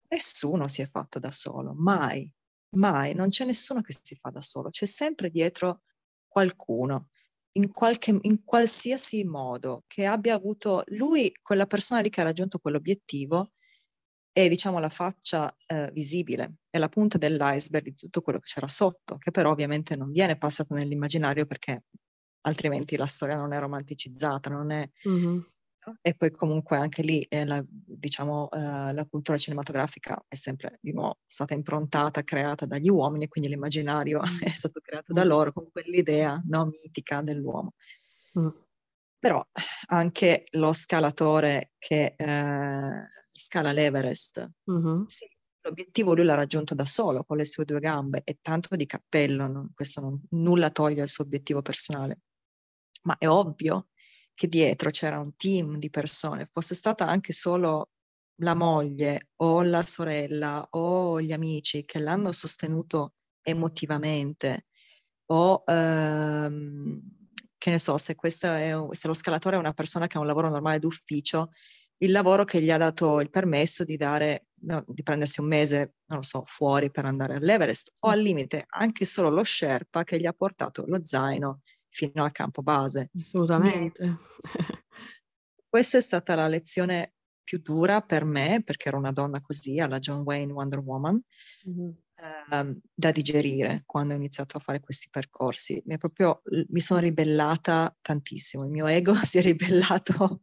nessuno 0.09 0.67
si 0.67 0.81
è 0.81 0.89
fatto 0.89 1.19
da 1.19 1.31
solo, 1.31 1.73
mai, 1.73 2.31
mai, 2.75 3.13
non 3.13 3.29
c'è 3.29 3.45
nessuno 3.45 3.81
che 3.81 3.93
si 3.93 4.15
fa 4.15 4.29
da 4.29 4.41
solo, 4.41 4.69
c'è 4.69 4.85
sempre 4.85 5.29
dietro 5.29 5.81
qualcuno 6.27 7.07
in, 7.53 7.71
qualche, 7.71 8.17
in 8.21 8.43
qualsiasi 8.43 9.23
modo 9.23 9.83
che 9.87 10.05
abbia 10.05 10.35
avuto 10.35 10.83
lui, 10.87 11.31
quella 11.41 11.65
persona 11.65 12.01
lì 12.01 12.09
che 12.09 12.21
ha 12.21 12.25
raggiunto 12.25 12.59
quell'obiettivo, 12.59 13.49
è 14.31 14.47
diciamo 14.47 14.79
la 14.79 14.89
faccia 14.89 15.53
eh, 15.65 15.89
visibile, 15.91 16.57
è 16.69 16.77
la 16.77 16.89
punta 16.89 17.17
dell'iceberg 17.17 17.85
di 17.85 17.95
tutto 17.95 18.21
quello 18.21 18.39
che 18.39 18.51
c'era 18.51 18.67
sotto, 18.67 19.17
che 19.17 19.31
però 19.31 19.51
ovviamente 19.51 19.95
non 19.95 20.11
viene 20.11 20.37
passato 20.37 20.75
nell'immaginario 20.75 21.45
perché 21.45 21.83
altrimenti 22.41 22.95
la 22.95 23.05
storia 23.05 23.37
non 23.37 23.53
è 23.53 23.59
romanticizzata, 23.59 24.49
non 24.49 24.71
è... 24.71 24.89
Mm-hmm. 25.07 25.39
E 26.01 26.13
poi 26.13 26.31
comunque 26.31 26.77
anche 26.77 27.01
lì 27.01 27.25
la, 27.29 27.63
diciamo, 27.67 28.49
eh, 28.51 28.93
la 28.93 29.05
cultura 29.09 29.37
cinematografica 29.37 30.23
è 30.27 30.35
sempre 30.35 30.77
di 30.81 30.91
nuovo 30.91 31.19
stata 31.25 31.53
improntata, 31.53 32.23
creata 32.23 32.65
dagli 32.65 32.89
uomini, 32.89 33.27
quindi 33.27 33.49
l'immaginario 33.49 34.19
mm. 34.21 34.41
è 34.41 34.49
stato 34.49 34.79
creato 34.81 35.13
da 35.13 35.23
loro 35.23 35.51
con 35.51 35.69
quell'idea 35.71 36.41
no, 36.47 36.65
mitica 36.65 37.21
dell'uomo. 37.21 37.73
Mm. 38.39 38.47
Però 39.19 39.45
anche 39.87 40.45
lo 40.51 40.71
scalatore 40.71 41.73
che 41.77 42.15
eh, 42.17 43.09
scala 43.27 43.71
l'Everest, 43.73 44.49
mm-hmm. 44.71 45.03
sì, 45.07 45.25
l'obiettivo 45.61 46.15
lui 46.15 46.25
l'ha 46.25 46.35
raggiunto 46.35 46.73
da 46.73 46.85
solo 46.85 47.23
con 47.25 47.35
le 47.35 47.43
sue 47.43 47.65
due 47.65 47.79
gambe 47.79 48.21
e 48.23 48.37
tanto 48.41 48.75
di 48.77 48.85
cappello, 48.85 49.47
non, 49.47 49.71
questo 49.73 49.99
non, 50.01 50.21
nulla 50.31 50.69
toglie 50.69 51.01
al 51.01 51.09
suo 51.09 51.25
obiettivo 51.25 51.61
personale. 51.61 52.21
Ma 53.03 53.17
è 53.17 53.27
ovvio 53.27 53.87
che 54.39 54.47
dietro 54.47 54.89
c'era 54.89 55.19
un 55.19 55.35
team 55.35 55.79
di 55.79 55.89
persone, 55.89 56.47
fosse 56.49 56.73
stata 56.73 57.05
anche 57.05 57.33
solo 57.33 57.89
la 58.41 58.55
moglie 58.55 59.31
o 59.41 59.63
la 59.63 59.81
sorella 59.81 60.65
o 60.69 61.19
gli 61.19 61.33
amici 61.33 61.83
che 61.83 61.99
l'hanno 61.99 62.31
sostenuto 62.31 63.15
emotivamente 63.41 64.67
o 65.31 65.61
ehm, 65.67 67.01
che 67.57 67.69
ne 67.69 67.77
so, 67.77 67.97
se, 67.97 68.15
è, 68.15 68.73
se 68.91 69.07
lo 69.07 69.13
scalatore 69.13 69.57
è 69.57 69.59
una 69.59 69.73
persona 69.73 70.07
che 70.07 70.15
ha 70.15 70.21
un 70.21 70.27
lavoro 70.27 70.49
normale 70.49 70.79
d'ufficio, 70.79 71.49
il 71.97 72.11
lavoro 72.11 72.45
che 72.45 72.61
gli 72.61 72.71
ha 72.71 72.77
dato 72.77 73.19
il 73.19 73.29
permesso 73.29 73.83
di, 73.83 73.97
dare, 73.97 74.47
no, 74.61 74.85
di 74.87 75.03
prendersi 75.03 75.41
un 75.41 75.47
mese, 75.47 75.95
non 76.05 76.19
lo 76.19 76.23
so, 76.23 76.43
fuori 76.45 76.91
per 76.91 77.03
andare 77.03 77.35
all'Everest 77.35 77.95
o 78.05 78.07
al 78.07 78.21
limite 78.21 78.63
anche 78.69 79.03
solo 79.03 79.29
lo 79.29 79.43
Sherpa 79.43 80.05
che 80.05 80.17
gli 80.17 80.25
ha 80.25 80.31
portato 80.31 80.85
lo 80.87 81.03
zaino 81.03 81.59
fino 81.89 82.23
al 82.23 82.31
campo 82.31 82.61
base. 82.61 83.09
Assolutamente. 83.19 84.17
Questa 85.67 85.97
è 85.97 86.01
stata 86.01 86.35
la 86.35 86.47
lezione 86.47 87.13
più 87.43 87.59
dura 87.59 88.01
per 88.01 88.25
me, 88.25 88.61
perché 88.63 88.89
ero 88.89 88.97
una 88.97 89.11
donna 89.11 89.41
così, 89.41 89.79
alla 89.79 89.97
John 89.97 90.21
Wayne 90.21 90.51
Wonder 90.51 90.79
Woman, 90.79 91.19
mm-hmm. 91.67 91.89
eh, 91.89 92.79
da 92.93 93.11
digerire 93.11 93.83
quando 93.85 94.13
ho 94.13 94.17
iniziato 94.17 94.57
a 94.57 94.59
fare 94.59 94.79
questi 94.79 95.09
percorsi. 95.09 95.81
Mi, 95.85 95.97
proprio, 95.97 96.41
mi 96.67 96.79
sono 96.79 96.99
ribellata 96.99 97.95
tantissimo, 98.01 98.65
il 98.65 98.71
mio 98.71 98.85
ego 98.85 99.13
si 99.25 99.39
è 99.39 99.41
ribellato 99.41 100.41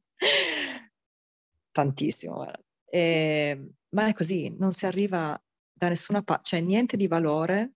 tantissimo. 1.71 2.45
E, 2.85 3.01
ehm, 3.01 3.71
ma 3.91 4.09
è 4.09 4.13
così, 4.13 4.57
non 4.59 4.73
si 4.73 4.87
arriva 4.87 5.41
da 5.73 5.89
nessuna 5.89 6.23
parte, 6.23 6.45
cioè 6.45 6.61
niente 6.61 6.97
di 6.97 7.07
valore 7.07 7.75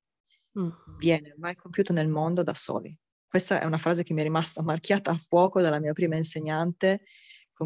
mm. 0.59 0.71
viene 0.99 1.35
mai 1.39 1.55
compiuto 1.55 1.93
nel 1.93 2.09
mondo 2.09 2.43
da 2.43 2.55
soli. 2.55 2.97
Questa 3.31 3.61
è 3.61 3.65
una 3.65 3.79
frase 3.79 4.03
che 4.03 4.13
mi 4.13 4.23
è 4.23 4.25
rimasta 4.25 4.61
marchiata 4.61 5.13
a 5.13 5.17
fuoco 5.17 5.61
dalla 5.61 5.79
mia 5.79 5.93
prima 5.93 6.17
insegnante, 6.17 7.03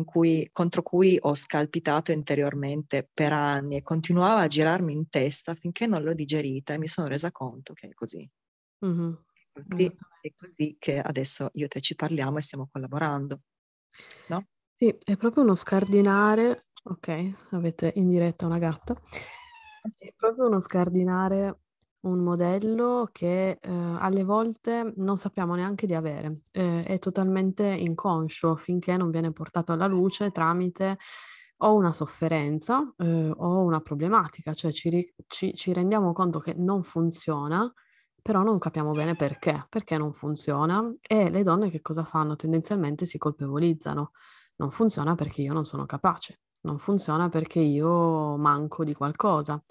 cui, 0.05 0.46
contro 0.53 0.83
cui 0.83 1.16
ho 1.18 1.33
scalpitato 1.33 2.12
interiormente 2.12 3.09
per 3.11 3.33
anni 3.33 3.77
e 3.77 3.83
continuava 3.83 4.42
a 4.42 4.46
girarmi 4.46 4.92
in 4.92 5.09
testa 5.09 5.55
finché 5.55 5.87
non 5.87 6.03
l'ho 6.03 6.12
digerita 6.12 6.74
e 6.74 6.79
mi 6.79 6.87
sono 6.87 7.09
resa 7.09 7.33
conto 7.33 7.72
che 7.72 7.87
è 7.87 7.94
così. 7.94 8.31
Mm-hmm. 8.85 9.12
Quindi 9.53 9.96
è 10.20 10.35
così 10.37 10.77
che 10.79 11.00
adesso 11.00 11.48
io 11.55 11.64
e 11.64 11.68
te 11.68 11.81
ci 11.81 11.94
parliamo 11.94 12.37
e 12.37 12.42
stiamo 12.42 12.68
collaborando. 12.70 13.40
No? 14.29 14.46
Sì, 14.77 14.94
è 15.03 15.16
proprio 15.16 15.44
uno 15.44 15.55
scardinare, 15.55 16.66
ok, 16.83 17.33
avete 17.53 17.90
in 17.96 18.11
diretta 18.11 18.44
una 18.44 18.59
gatta, 18.59 18.94
è 19.96 20.12
proprio 20.14 20.46
uno 20.46 20.61
scardinare 20.61 21.61
un 22.05 22.19
modello 22.21 23.09
che 23.12 23.59
eh, 23.61 23.71
alle 23.71 24.25
volte 24.25 24.93
non 24.97 25.17
sappiamo 25.17 25.55
neanche 25.55 25.87
di 25.87 25.95
avere, 25.95 26.40
eh, 26.53 26.83
è 26.85 26.99
totalmente 26.99 27.64
inconscio 27.67 28.57
finché 28.57 28.97
non 28.97 29.11
viene 29.11 29.33
portato 29.33 29.73
alla 29.73 29.87
luce 29.87 30.31
tramite 30.31 30.99
o 31.59 31.75
una 31.75 31.93
sofferenza 31.93 32.93
eh, 32.99 33.31
o 33.35 33.59
una 33.61 33.81
problematica, 33.81 34.53
cioè 34.55 34.73
ci, 34.73 34.88
ri- 34.90 35.14
ci, 35.27 35.55
ci 35.55 35.73
rendiamo 35.73 36.12
conto 36.12 36.38
che 36.40 36.55
non 36.55 36.83
funziona, 36.83 37.73
però 38.21 38.43
non 38.43 38.59
capiamo 38.59 38.93
bene 38.93 39.14
perché, 39.17 39.67
perché 39.69 39.97
non 39.97 40.12
funziona 40.12 40.93
e 41.07 41.31
le 41.31 41.43
donne 41.43 41.71
che 41.71 41.81
cosa 41.81 42.05
fanno? 42.05 42.37
Tendenzialmente 42.37 43.07
si 43.07 43.19
colpevolizzano, 43.19 44.12
non 44.57 44.71
funziona 44.71 45.14
perché 45.14 45.43
io 45.43 45.53
non 45.53 45.64
sono 45.64 45.87
capace, 45.87 46.40
non 46.62 46.79
funziona 46.79 47.29
perché 47.29 47.61
io 47.61 48.37
manco 48.37 48.85
di 48.85 48.95
qualcosa, 48.95 49.62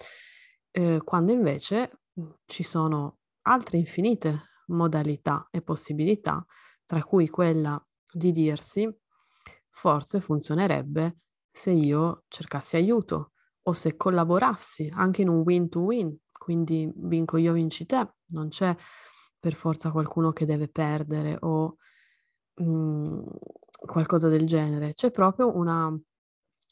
eh, 0.70 1.00
quando 1.04 1.32
invece 1.32 1.90
ci 2.46 2.62
sono 2.62 3.18
altre 3.42 3.78
infinite 3.78 4.50
modalità 4.68 5.48
e 5.50 5.60
possibilità, 5.62 6.44
tra 6.84 7.02
cui 7.02 7.28
quella 7.28 7.82
di 8.12 8.32
dirsi 8.32 8.88
forse 9.70 10.20
funzionerebbe 10.20 11.18
se 11.50 11.70
io 11.70 12.24
cercassi 12.28 12.76
aiuto 12.76 13.32
o 13.62 13.72
se 13.72 13.96
collaborassi 13.96 14.90
anche 14.94 15.22
in 15.22 15.28
un 15.28 15.40
win-to-win, 15.40 16.16
quindi 16.32 16.90
vinco 16.94 17.36
io, 17.36 17.52
vinci 17.52 17.86
te, 17.86 18.14
non 18.28 18.48
c'è 18.48 18.74
per 19.38 19.54
forza 19.54 19.90
qualcuno 19.90 20.32
che 20.32 20.44
deve 20.46 20.68
perdere 20.68 21.36
o 21.40 21.76
mh, 22.56 22.64
mhmm, 22.64 23.24
qualcosa 23.86 24.28
del 24.28 24.46
genere, 24.46 24.94
c'è 24.94 25.10
proprio 25.10 25.56
una, 25.56 25.94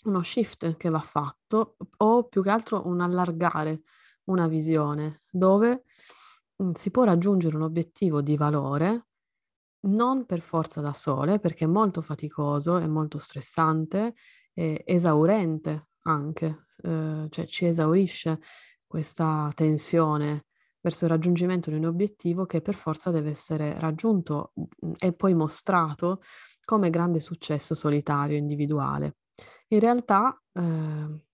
uno 0.05 0.23
shift 0.23 0.77
che 0.77 0.89
va 0.91 1.01
fatto 1.01 1.77
o 1.99 2.25
più 2.29 2.43
che 2.43 2.51
altro 2.51 2.87
un 2.87 3.01
allargare 3.01 3.83
una 4.25 4.49
visione 4.49 5.23
dove 5.31 5.85
mh, 6.57 6.71
si 6.73 6.91
può 6.91 7.05
raggiungere 7.05 7.57
un 7.57 7.63
obiettivo 7.63 8.21
di 8.23 8.37
valore 8.37 9.07
non 9.85 10.27
per 10.27 10.41
forza 10.41 10.81
da 10.81 10.93
sole, 10.93 11.39
perché 11.39 11.65
è 11.65 11.69
molto 11.69 12.03
faticoso, 12.03 12.79
è 12.79 12.87
molto 12.87 13.19
stressante, 13.19 14.15
è 14.53 14.83
esaurente 14.85 15.89
anche, 16.03 16.67
eh, 16.83 17.27
cioè 17.31 17.47
ci 17.47 17.67
esaurisce 17.67 18.41
questa 18.87 19.51
tensione 19.55 20.47
verso 20.81 21.05
il 21.05 21.11
raggiungimento 21.11 21.71
di 21.71 21.77
un 21.77 21.87
obiettivo 21.87 22.45
che 22.45 22.61
per 22.61 22.75
forza 22.75 23.11
deve 23.11 23.31
essere 23.31 23.79
raggiunto 23.79 24.53
e 24.99 25.13
poi 25.13 25.35
mostrato 25.35 26.21
come 26.65 26.91
grande 26.91 27.21
successo 27.21 27.75
solitario, 27.75 28.37
individuale. 28.37 29.17
In 29.69 29.81
realtà 29.81 30.41
eh, 30.53 31.25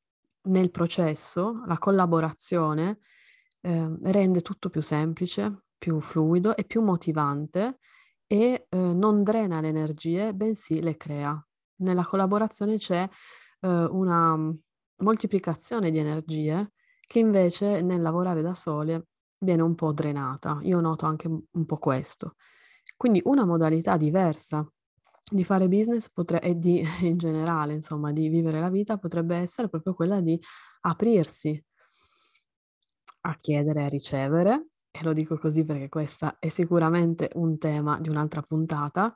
nel 0.49 0.71
processo 0.71 1.63
la 1.67 1.79
collaborazione 1.79 2.99
eh, 3.61 3.97
rende 4.03 4.41
tutto 4.41 4.71
più 4.71 4.81
semplice, 4.81 5.65
più 5.79 6.01
fluido 6.01 6.57
e 6.57 6.65
più 6.65 6.83
motivante 6.83 7.79
e 8.27 8.67
eh, 8.69 8.77
non 8.77 9.23
drena 9.23 9.61
le 9.61 9.69
energie, 9.69 10.35
bensì 10.35 10.83
le 10.83 10.97
crea. 10.97 11.41
Nella 11.77 12.05
collaborazione 12.05 12.77
c'è 12.77 13.09
eh, 13.61 13.69
una 13.69 14.37
moltiplicazione 14.97 15.91
di 15.91 15.99
energie 15.99 16.73
che 17.01 17.19
invece 17.19 17.81
nel 17.83 18.03
lavorare 18.03 18.43
da 18.43 18.55
sole 18.55 19.07
viene 19.39 19.63
un 19.63 19.75
po' 19.75 19.93
drenata. 19.93 20.59
Io 20.63 20.81
noto 20.81 21.07
anche 21.07 21.29
un 21.29 21.67
po' 21.67 21.79
questo. 21.79 22.35
Quindi 22.97 23.21
una 23.25 23.45
modalità 23.45 23.97
diversa 23.97 24.67
di 25.31 25.45
fare 25.45 25.69
business 25.69 26.09
potre- 26.11 26.41
e 26.41 26.59
di, 26.59 26.83
in 27.03 27.19
generale, 27.19 27.75
insomma, 27.75 28.13
di 28.13 28.29
vivere 28.29 28.61
la 28.61 28.71
vita 28.71 28.99
potrebbe 28.99 29.37
essere 29.37 29.69
proprio 29.69 29.95
quella 29.95 30.21
di 30.21 30.39
aprirsi 30.83 31.63
a 33.23 33.37
chiedere 33.41 33.81
e 33.81 33.85
a 33.85 33.89
ricevere, 33.89 34.69
e 34.91 35.03
lo 35.03 35.13
dico 35.13 35.39
così 35.39 35.65
perché 35.65 35.89
questo 35.89 36.37
è 36.39 36.49
sicuramente 36.49 37.31
un 37.35 37.59
tema 37.59 38.01
di 38.01 38.09
un'altra 38.09 38.43
puntata, 38.43 39.15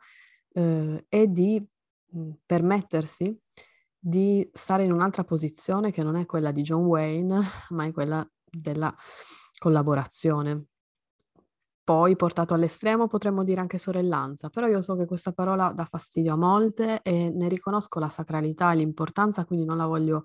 eh, 0.53 1.05
e 1.09 1.31
di 1.31 1.65
mh, 2.13 2.31
permettersi 2.45 3.37
di 3.99 4.49
stare 4.53 4.85
in 4.85 4.93
un'altra 4.93 5.25
posizione 5.25 5.93
che 5.93 6.03
non 6.03 6.17
è 6.17 6.27
quella 6.27 6.51
di 6.53 6.63
John 6.63 6.85
Wayne, 6.85 7.41
ma 7.71 7.85
è 7.85 7.93
quella 7.93 8.27
della 8.45 8.95
collaborazione. 9.59 10.67
Poi, 11.93 12.17
portato 12.17 12.55
all'estremo, 12.55 13.07
potremmo 13.07 13.45
dire 13.45 13.61
anche 13.61 13.77
sorellanza, 13.77 14.49
però 14.49 14.67
io 14.67 14.81
so 14.81 14.97
che 14.97 15.05
questa 15.05 15.33
parola 15.33 15.73
dà 15.75 15.85
fastidio 15.85 16.33
a 16.33 16.37
molte 16.37 17.03
e 17.03 17.29
ne 17.29 17.49
riconosco 17.49 17.99
la 17.99 18.09
sacralità 18.09 18.73
e 18.73 18.77
l'importanza, 18.77 19.45
quindi 19.45 19.67
non 19.67 19.77
la 19.77 19.85
voglio, 19.85 20.25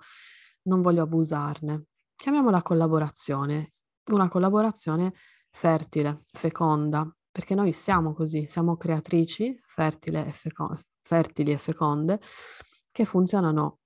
non 0.63 0.81
voglio 0.81 1.03
abusarne. 1.03 1.87
Chiamiamola 2.15 2.61
collaborazione, 2.61 3.73
una 4.11 4.29
collaborazione 4.29 5.11
fertile, 5.49 6.21
feconda, 6.31 7.05
perché 7.29 7.53
noi 7.53 7.73
siamo 7.73 8.13
così, 8.13 8.45
siamo 8.47 8.77
creatrici 8.77 9.59
fertili 9.61 10.23
e, 10.23 10.31
feco- 10.31 10.79
fertili 11.01 11.51
e 11.51 11.57
feconde 11.57 12.21
che 12.93 13.03
funzionano 13.03 13.79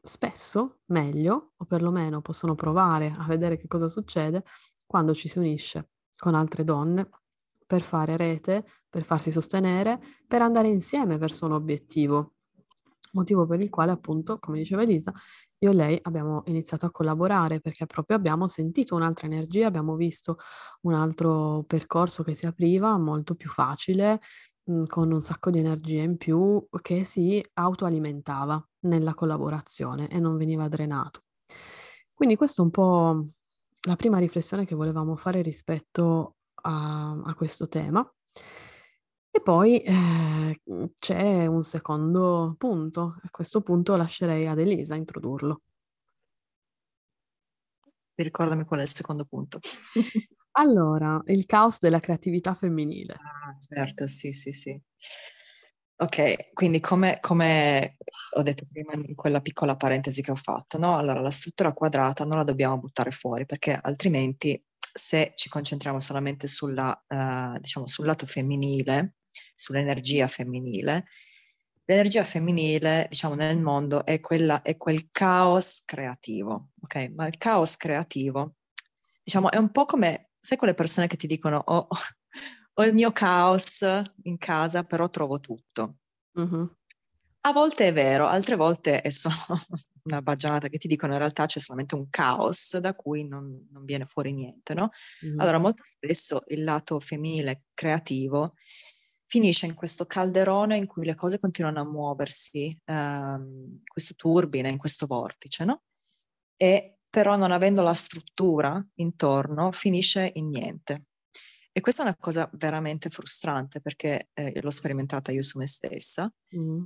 spesso 0.00 0.82
meglio, 0.92 1.54
o 1.56 1.64
perlomeno 1.64 2.20
possono 2.20 2.54
provare 2.54 3.12
a 3.18 3.24
vedere 3.26 3.56
che 3.56 3.66
cosa 3.66 3.88
succede 3.88 4.44
quando 4.86 5.14
ci 5.14 5.28
si 5.28 5.38
unisce 5.38 5.88
con 6.16 6.36
altre 6.36 6.62
donne 6.62 7.08
per 7.66 7.82
fare 7.82 8.16
rete, 8.16 8.64
per 8.88 9.04
farsi 9.04 9.30
sostenere, 9.30 10.00
per 10.26 10.42
andare 10.42 10.68
insieme 10.68 11.18
verso 11.18 11.46
un 11.46 11.52
obiettivo. 11.52 12.32
Motivo 13.12 13.46
per 13.46 13.60
il 13.60 13.70
quale, 13.70 13.92
appunto, 13.92 14.38
come 14.40 14.58
diceva 14.58 14.82
Elisa, 14.82 15.12
io 15.58 15.70
e 15.70 15.74
lei 15.74 15.98
abbiamo 16.02 16.42
iniziato 16.46 16.86
a 16.86 16.90
collaborare 16.90 17.60
perché 17.60 17.86
proprio 17.86 18.16
abbiamo 18.16 18.48
sentito 18.48 18.94
un'altra 18.96 19.26
energia, 19.26 19.66
abbiamo 19.68 19.94
visto 19.96 20.38
un 20.82 20.94
altro 20.94 21.64
percorso 21.66 22.22
che 22.24 22.34
si 22.34 22.46
apriva 22.46 22.98
molto 22.98 23.34
più 23.34 23.48
facile 23.48 24.20
mh, 24.64 24.84
con 24.86 25.12
un 25.12 25.20
sacco 25.22 25.50
di 25.50 25.58
energia 25.58 26.02
in 26.02 26.16
più 26.16 26.66
che 26.82 27.04
si 27.04 27.42
autoalimentava 27.54 28.62
nella 28.80 29.14
collaborazione 29.14 30.08
e 30.08 30.18
non 30.18 30.36
veniva 30.36 30.68
drenato. 30.68 31.22
Quindi 32.12 32.36
questa 32.36 32.62
è 32.62 32.64
un 32.64 32.70
po' 32.70 33.26
la 33.86 33.96
prima 33.96 34.18
riflessione 34.18 34.64
che 34.64 34.74
volevamo 34.74 35.16
fare 35.16 35.42
rispetto 35.42 36.36
a, 36.64 37.20
a 37.24 37.34
questo 37.34 37.68
tema. 37.68 38.08
E 39.30 39.40
poi 39.40 39.80
eh, 39.80 40.60
c'è 40.98 41.46
un 41.46 41.64
secondo 41.64 42.54
punto, 42.56 43.16
a 43.20 43.30
questo 43.30 43.62
punto 43.62 43.96
lascerei 43.96 44.46
ad 44.46 44.60
Elisa 44.60 44.94
introdurlo. 44.94 45.62
Ricordami 48.14 48.64
qual 48.64 48.80
è 48.80 48.82
il 48.84 48.88
secondo 48.88 49.24
punto. 49.24 49.58
allora, 50.52 51.20
il 51.26 51.46
caos 51.46 51.80
della 51.80 51.98
creatività 51.98 52.54
femminile. 52.54 53.14
Ah, 53.14 53.56
certo, 53.58 54.06
sì, 54.06 54.32
sì, 54.32 54.52
sì. 54.52 54.80
Ok, 55.96 56.52
quindi 56.52 56.80
come, 56.80 57.18
come, 57.20 57.96
ho 58.36 58.42
detto 58.42 58.66
prima 58.70 58.94
in 58.94 59.14
quella 59.14 59.40
piccola 59.40 59.76
parentesi 59.76 60.22
che 60.22 60.32
ho 60.32 60.36
fatto, 60.36 60.76
no? 60.76 60.96
Allora 60.96 61.20
la 61.20 61.30
struttura 61.30 61.72
quadrata 61.72 62.24
non 62.24 62.36
la 62.36 62.44
dobbiamo 62.44 62.78
buttare 62.78 63.10
fuori 63.10 63.46
perché 63.46 63.78
altrimenti 63.80 64.60
se 64.92 65.32
ci 65.34 65.48
concentriamo 65.48 66.00
solamente 66.00 66.46
sulla, 66.46 66.90
uh, 67.08 67.58
diciamo, 67.58 67.86
sul 67.86 68.06
lato 68.06 68.26
femminile, 68.26 69.14
sull'energia 69.54 70.26
femminile, 70.26 71.04
l'energia 71.84 72.24
femminile, 72.24 73.06
diciamo, 73.08 73.34
nel 73.34 73.60
mondo 73.60 74.04
è, 74.04 74.20
quella, 74.20 74.62
è 74.62 74.76
quel 74.76 75.10
caos 75.10 75.82
creativo, 75.84 76.70
ok? 76.80 77.12
Ma 77.14 77.26
il 77.26 77.36
caos 77.36 77.76
creativo, 77.76 78.56
diciamo, 79.22 79.50
è 79.50 79.56
un 79.56 79.70
po' 79.70 79.84
come, 79.84 80.30
sai 80.38 80.58
quelle 80.58 80.74
persone 80.74 81.06
che 81.06 81.16
ti 81.16 81.26
dicono, 81.26 81.62
oh, 81.64 81.88
ho 82.74 82.84
il 82.84 82.94
mio 82.94 83.12
caos 83.12 83.84
in 84.22 84.38
casa, 84.38 84.84
però 84.84 85.08
trovo 85.08 85.40
tutto. 85.40 85.96
Mm-hmm. 86.38 86.64
A 87.46 87.52
volte 87.52 87.88
è 87.88 87.92
vero, 87.92 88.26
altre 88.26 88.56
volte 88.56 89.02
è 89.02 89.10
solo 89.10 89.34
una 90.04 90.22
baggianata 90.22 90.68
che 90.68 90.78
ti 90.78 90.88
dicono 90.88 91.12
in 91.12 91.18
realtà 91.18 91.44
c'è 91.44 91.58
solamente 91.58 91.94
un 91.94 92.08
caos 92.08 92.78
da 92.78 92.94
cui 92.94 93.26
non, 93.26 93.68
non 93.70 93.84
viene 93.84 94.06
fuori 94.06 94.32
niente, 94.32 94.72
no? 94.72 94.88
Mm-hmm. 95.24 95.40
Allora 95.40 95.58
molto 95.58 95.82
spesso 95.84 96.44
il 96.48 96.64
lato 96.64 97.00
femminile 97.00 97.64
creativo 97.74 98.54
finisce 99.26 99.66
in 99.66 99.74
questo 99.74 100.06
calderone 100.06 100.78
in 100.78 100.86
cui 100.86 101.04
le 101.04 101.14
cose 101.14 101.38
continuano 101.38 101.80
a 101.80 101.84
muoversi, 101.84 102.80
ehm, 102.82 103.82
questo 103.84 104.14
turbine, 104.14 104.70
in 104.70 104.78
questo 104.78 105.06
vortice, 105.06 105.64
no? 105.64 105.82
E 106.56 107.00
però 107.10 107.36
non 107.36 107.52
avendo 107.52 107.82
la 107.82 107.94
struttura 107.94 108.82
intorno 108.94 109.70
finisce 109.70 110.30
in 110.34 110.48
niente. 110.48 111.04
E 111.72 111.80
questa 111.80 112.04
è 112.04 112.06
una 112.06 112.16
cosa 112.16 112.48
veramente 112.54 113.10
frustrante 113.10 113.80
perché 113.82 114.30
eh, 114.32 114.60
l'ho 114.62 114.70
sperimentata 114.70 115.30
io 115.30 115.42
su 115.42 115.58
me 115.58 115.66
stessa. 115.66 116.32
Mm. 116.56 116.84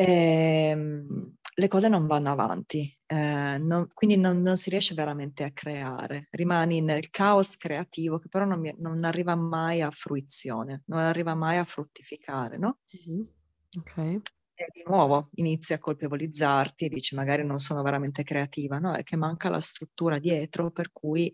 E, 0.00 0.70
ehm, 0.70 1.34
le 1.56 1.68
cose 1.68 1.90
non 1.90 2.06
vanno 2.06 2.30
avanti, 2.30 2.98
eh, 3.04 3.58
non, 3.58 3.86
quindi 3.92 4.16
non, 4.16 4.40
non, 4.40 4.56
si 4.56 4.70
riesce 4.70 4.94
veramente 4.94 5.44
a 5.44 5.52
creare, 5.52 6.28
rimani 6.30 6.80
nel 6.80 7.10
caos 7.10 7.58
creativo 7.58 8.18
che 8.18 8.28
però 8.28 8.46
non, 8.46 8.62
non 8.78 9.04
arriva 9.04 9.34
mai 9.34 9.82
a 9.82 9.90
fruizione, 9.90 10.84
non 10.86 11.00
arriva 11.00 11.34
mai 11.34 11.58
a 11.58 11.64
fruttificare, 11.64 12.56
no? 12.56 12.78
Mm-hmm. 12.96 13.20
Ok. 13.78 13.96
E 14.54 14.66
di 14.72 14.82
nuovo 14.86 15.28
inizi 15.34 15.74
a 15.74 15.78
colpevolizzarti 15.78 16.86
e 16.86 16.88
dici 16.88 17.14
magari 17.14 17.44
non 17.44 17.58
sono 17.58 17.82
veramente 17.82 18.22
creativa, 18.22 18.78
no? 18.78 18.94
È 18.94 19.02
che 19.02 19.16
manca 19.16 19.50
la 19.50 19.60
struttura 19.60 20.18
dietro 20.18 20.70
per 20.70 20.92
cui, 20.92 21.30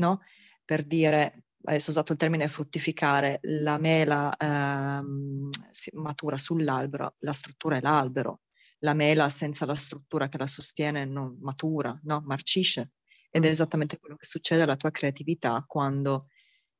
no? 0.00 0.20
Per 0.66 0.84
dire 0.84 1.45
adesso 1.66 1.88
ho 1.88 1.92
usato 1.92 2.12
il 2.12 2.18
termine 2.18 2.48
fruttificare, 2.48 3.38
la 3.42 3.78
mela 3.78 4.34
ehm, 4.36 5.48
matura 5.94 6.36
sull'albero, 6.36 7.16
la 7.18 7.32
struttura 7.32 7.76
è 7.76 7.80
l'albero, 7.80 8.40
la 8.80 8.94
mela 8.94 9.28
senza 9.28 9.66
la 9.66 9.74
struttura 9.74 10.28
che 10.28 10.38
la 10.38 10.46
sostiene 10.46 11.04
non 11.04 11.36
matura, 11.40 11.98
no? 12.04 12.22
marcisce. 12.24 12.88
Ed 13.30 13.44
è 13.44 13.48
mm. 13.48 13.50
esattamente 13.50 13.98
quello 13.98 14.16
che 14.16 14.26
succede 14.26 14.62
alla 14.62 14.76
tua 14.76 14.90
creatività 14.90 15.62
quando 15.66 16.28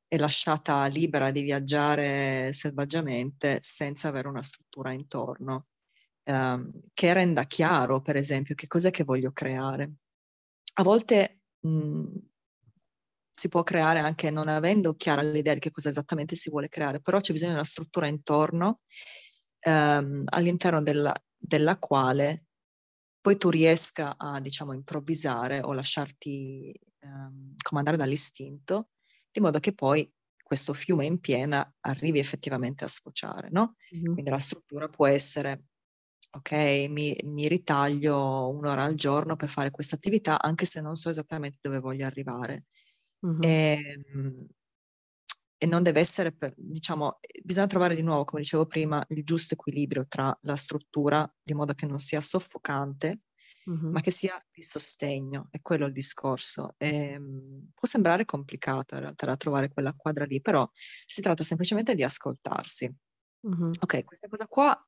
è 0.07 0.17
lasciata 0.17 0.85
libera 0.85 1.31
di 1.31 1.41
viaggiare 1.41 2.51
selvaggiamente 2.51 3.57
senza 3.61 4.07
avere 4.07 4.29
una 4.29 4.41
struttura 4.41 4.91
intorno, 4.91 5.63
ehm, 6.23 6.71
che 6.93 7.13
renda 7.13 7.43
chiaro, 7.43 8.01
per 8.01 8.15
esempio, 8.15 8.55
che 8.55 8.67
cos'è 8.67 8.89
che 8.89 9.03
voglio 9.03 9.31
creare. 9.31 9.91
A 10.75 10.83
volte 10.83 11.41
mh, 11.59 12.17
si 13.37 13.49
può 13.49 13.61
creare 13.61 13.99
anche 13.99 14.31
non 14.31 14.47
avendo 14.47 14.95
chiara 14.95 15.21
l'idea 15.21 15.53
di 15.53 15.59
che 15.59 15.69
cosa 15.69 15.89
esattamente 15.89 16.33
si 16.35 16.49
vuole 16.49 16.69
creare, 16.69 17.01
però 17.01 17.19
c'è 17.19 17.33
bisogno 17.33 17.51
di 17.51 17.57
una 17.57 17.67
struttura 17.67 18.07
intorno 18.07 18.77
ehm, 19.59 20.23
all'interno 20.29 20.81
della, 20.81 21.13
della, 21.37 21.77
quale 21.77 22.47
poi 23.21 23.37
tu 23.37 23.49
riesca 23.49 24.15
a, 24.17 24.39
diciamo, 24.39 24.73
improvvisare 24.73 25.61
o 25.61 25.73
lasciarti 25.73 26.73
ehm, 26.99 27.53
comandare 27.61 27.95
dall'istinto, 27.95 28.89
di 29.31 29.39
modo 29.39 29.59
che 29.59 29.75
poi 29.75 30.11
questo 30.41 30.73
fiume 30.73 31.05
in 31.05 31.19
piena 31.19 31.71
arrivi 31.81 32.17
effettivamente 32.17 32.85
a 32.85 32.87
sfociare, 32.87 33.49
no? 33.51 33.75
Mm-hmm. 33.95 34.13
Quindi 34.13 34.31
la 34.31 34.39
struttura 34.39 34.87
può 34.87 35.05
essere 35.05 35.65
ok, 36.31 36.51
mi, 36.89 37.15
mi, 37.23 37.47
ritaglio 37.47 38.49
un'ora 38.49 38.83
al 38.83 38.95
giorno 38.95 39.35
per 39.35 39.49
fare 39.49 39.69
questa 39.69 39.95
attività, 39.95 40.41
anche 40.41 40.65
se 40.65 40.81
non 40.81 40.95
so 40.95 41.09
esattamente 41.09 41.59
dove 41.61 41.79
voglio 41.79 42.05
arrivare. 42.05 42.63
Mm-hmm. 43.25 43.41
E, 43.41 44.03
ehm, 44.13 44.47
e, 45.57 45.65
non 45.65 45.83
deve 45.83 45.99
essere, 45.99 46.33
per, 46.33 46.53
diciamo, 46.55 47.19
bisogna 47.43 47.67
trovare 47.67 47.95
di 47.95 48.03
nuovo, 48.03 48.25
come 48.25 48.41
dicevo 48.41 48.65
prima, 48.65 49.03
il 49.09 49.23
giusto 49.23 49.55
equilibrio 49.55 50.05
tra 50.07 50.37
la 50.43 50.55
struttura, 50.55 51.29
di 51.41 51.53
modo 51.53 51.73
che 51.73 51.87
non 51.87 51.97
sia 51.97 52.21
soffocante, 52.21 53.17
mm-hmm. 53.69 53.91
ma 53.91 54.01
che 54.01 54.11
sia 54.11 54.39
di 54.51 54.61
sostegno, 54.61 55.47
è 55.49 55.61
quello 55.61 55.87
il 55.87 55.93
discorso. 55.93 56.75
E, 56.77 57.13
ehm, 57.13 57.71
può 57.73 57.87
sembrare 57.87 58.25
complicato 58.25 58.95
in 58.95 59.01
realtà 59.01 59.35
trovare 59.35 59.69
quella 59.69 59.93
quadra 59.93 60.25
lì, 60.25 60.41
però 60.41 60.69
si 61.05 61.21
tratta 61.21 61.43
semplicemente 61.43 61.95
di 61.95 62.03
ascoltarsi. 62.03 62.93
Mm-hmm. 63.47 63.71
Ok, 63.81 64.03
questa 64.03 64.27
cosa 64.27 64.47
qua 64.47 64.87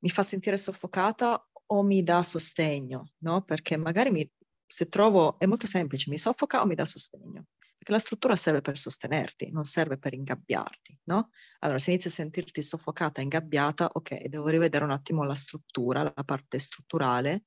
mi 0.00 0.10
fa 0.10 0.22
sentire 0.22 0.56
soffocata 0.56 1.48
o 1.66 1.82
mi 1.82 2.02
dà 2.02 2.22
sostegno, 2.22 3.12
no? 3.18 3.42
Perché 3.42 3.76
magari 3.76 4.10
mi, 4.10 4.30
se 4.66 4.88
trovo, 4.88 5.38
è 5.38 5.46
molto 5.46 5.66
semplice, 5.66 6.10
mi 6.10 6.18
soffoca 6.18 6.60
o 6.60 6.66
mi 6.66 6.74
dà 6.74 6.84
sostegno. 6.84 7.46
Perché 7.76 7.92
la 7.92 7.98
struttura 7.98 8.36
serve 8.36 8.62
per 8.62 8.76
sostenerti, 8.76 9.50
non 9.50 9.64
serve 9.64 9.98
per 9.98 10.12
ingabbiarti, 10.12 10.98
no? 11.04 11.30
Allora, 11.60 11.78
se 11.78 11.90
inizi 11.90 12.08
a 12.08 12.10
sentirti 12.10 12.62
soffocata, 12.62 13.20
ingabbiata, 13.20 13.90
ok, 13.92 14.24
devo 14.26 14.48
rivedere 14.48 14.84
un 14.84 14.90
attimo 14.90 15.24
la 15.24 15.34
struttura, 15.34 16.02
la 16.02 16.24
parte 16.24 16.58
strutturale, 16.58 17.44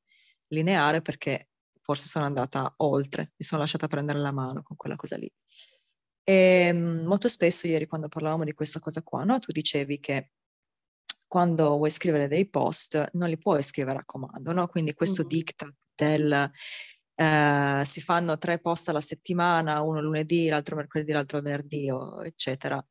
lineare, 0.47 1.01
perché 1.01 1.49
forse 1.81 2.07
sono 2.07 2.25
andata 2.25 2.73
oltre, 2.77 3.33
mi 3.35 3.45
sono 3.45 3.61
lasciata 3.61 3.87
prendere 3.87 4.19
la 4.19 4.31
mano 4.31 4.61
con 4.61 4.77
quella 4.77 4.95
cosa 4.95 5.17
lì. 5.17 5.29
E 6.23 6.67
ehm, 6.67 7.05
molto 7.05 7.27
spesso 7.27 7.65
ieri 7.65 7.87
quando 7.87 8.07
parlavamo 8.07 8.43
di 8.43 8.53
questa 8.53 8.79
cosa 8.79 9.01
qua, 9.01 9.23
no? 9.23 9.39
Tu 9.39 9.51
dicevi 9.51 9.99
che 9.99 10.31
quando 11.27 11.75
vuoi 11.77 11.89
scrivere 11.89 12.27
dei 12.27 12.47
post 12.47 13.09
non 13.13 13.29
li 13.29 13.37
puoi 13.37 13.61
scrivere 13.63 13.97
a 13.99 14.05
comando, 14.05 14.51
no? 14.51 14.67
Quindi 14.67 14.93
questo 14.93 15.23
mm. 15.23 15.27
diktat 15.27 15.73
del 15.95 16.51
eh, 17.19 17.81
si 17.83 17.99
fanno 17.99 18.37
tre 18.37 18.59
post 18.59 18.87
alla 18.87 19.01
settimana, 19.01 19.81
uno 19.81 19.99
lunedì, 19.99 20.47
l'altro 20.47 20.77
mercoledì, 20.77 21.11
l'altro 21.11 21.41
venerdì, 21.41 21.89
eccetera. 22.23 22.81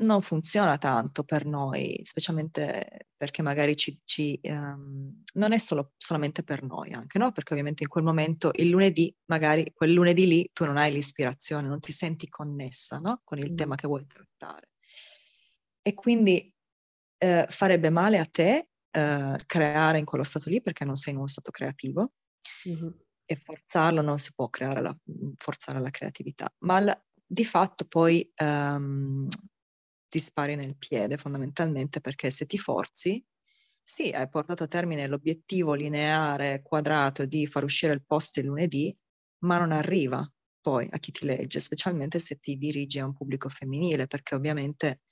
Non 0.00 0.22
funziona 0.22 0.78
tanto 0.78 1.24
per 1.24 1.44
noi, 1.44 1.98
specialmente 2.04 3.08
perché 3.16 3.42
magari 3.42 3.74
ci, 3.74 3.98
ci 4.04 4.38
um, 4.44 5.24
non 5.34 5.50
è 5.50 5.58
solo, 5.58 5.94
solamente 5.96 6.44
per 6.44 6.62
noi 6.62 6.92
anche, 6.92 7.18
no? 7.18 7.32
Perché 7.32 7.52
ovviamente 7.54 7.82
in 7.82 7.88
quel 7.88 8.04
momento, 8.04 8.52
il 8.54 8.68
lunedì, 8.68 9.12
magari 9.24 9.72
quel 9.74 9.92
lunedì 9.92 10.28
lì, 10.28 10.48
tu 10.52 10.64
non 10.64 10.76
hai 10.76 10.92
l'ispirazione, 10.92 11.66
non 11.66 11.80
ti 11.80 11.90
senti 11.90 12.28
connessa, 12.28 12.98
no? 12.98 13.22
Con 13.24 13.38
il 13.38 13.50
mm. 13.50 13.56
tema 13.56 13.74
che 13.74 13.88
vuoi 13.88 14.06
trattare. 14.06 14.68
E 15.82 15.94
quindi 15.94 16.54
eh, 17.16 17.44
farebbe 17.48 17.90
male 17.90 18.18
a 18.18 18.24
te 18.24 18.68
eh, 18.92 19.40
creare 19.46 19.98
in 19.98 20.04
quello 20.04 20.22
stato 20.22 20.48
lì 20.48 20.62
perché 20.62 20.84
non 20.84 20.94
sei 20.94 21.14
in 21.14 21.18
uno 21.18 21.28
stato 21.28 21.50
creativo. 21.50 22.12
Mm-hmm 22.68 23.06
e 23.30 23.36
forzarlo 23.36 24.00
non 24.00 24.18
si 24.18 24.32
può 24.34 24.48
creare 24.48 24.80
la, 24.80 24.96
mhmm, 25.04 25.34
forzare 25.36 25.80
la 25.80 25.90
creatività, 25.90 26.50
ma 26.60 26.80
la, 26.80 27.04
di 27.26 27.44
fatto 27.44 27.84
poi 27.86 28.32
um, 28.38 29.28
ti 30.08 30.18
spari 30.18 30.56
nel 30.56 30.78
piede 30.78 31.18
fondamentalmente 31.18 32.00
perché 32.00 32.30
se 32.30 32.46
ti 32.46 32.56
forzi, 32.56 33.22
sì, 33.82 34.10
hai 34.10 34.28
portato 34.30 34.64
a 34.64 34.66
termine 34.66 35.06
l'obiettivo 35.06 35.74
lineare 35.74 36.62
quadrato 36.62 37.26
di 37.26 37.46
far 37.46 37.64
uscire 37.64 37.92
il 37.92 38.04
post 38.04 38.38
il 38.38 38.46
lunedì, 38.46 38.94
ma 39.40 39.58
non 39.58 39.72
arriva 39.72 40.26
poi 40.62 40.88
a 40.90 40.98
chi 40.98 41.12
ti 41.12 41.26
legge, 41.26 41.60
specialmente 41.60 42.18
se 42.18 42.36
ti 42.36 42.56
dirigi 42.56 42.98
a 42.98 43.04
un 43.04 43.12
pubblico 43.12 43.50
femminile, 43.50 44.06
perché 44.06 44.34
ovviamente 44.34 45.02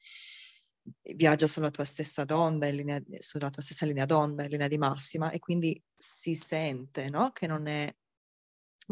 viaggia 1.15 1.47
sulla 1.47 1.71
tua 1.71 1.85
stessa 1.85 2.25
onda, 2.29 2.67
linea, 2.69 2.99
sulla 3.19 3.51
tua 3.51 3.63
stessa 3.63 3.85
linea 3.85 4.07
d'onda, 4.07 4.45
in 4.45 4.51
linea 4.51 4.69
di 4.69 4.79
massima, 4.79 5.31
e 5.31 5.39
quindi 5.39 5.83
si 5.95 6.35
sente 6.35 7.11
no? 7.11 7.33
che 7.33 7.47
non 7.47 7.67
è 7.67 7.95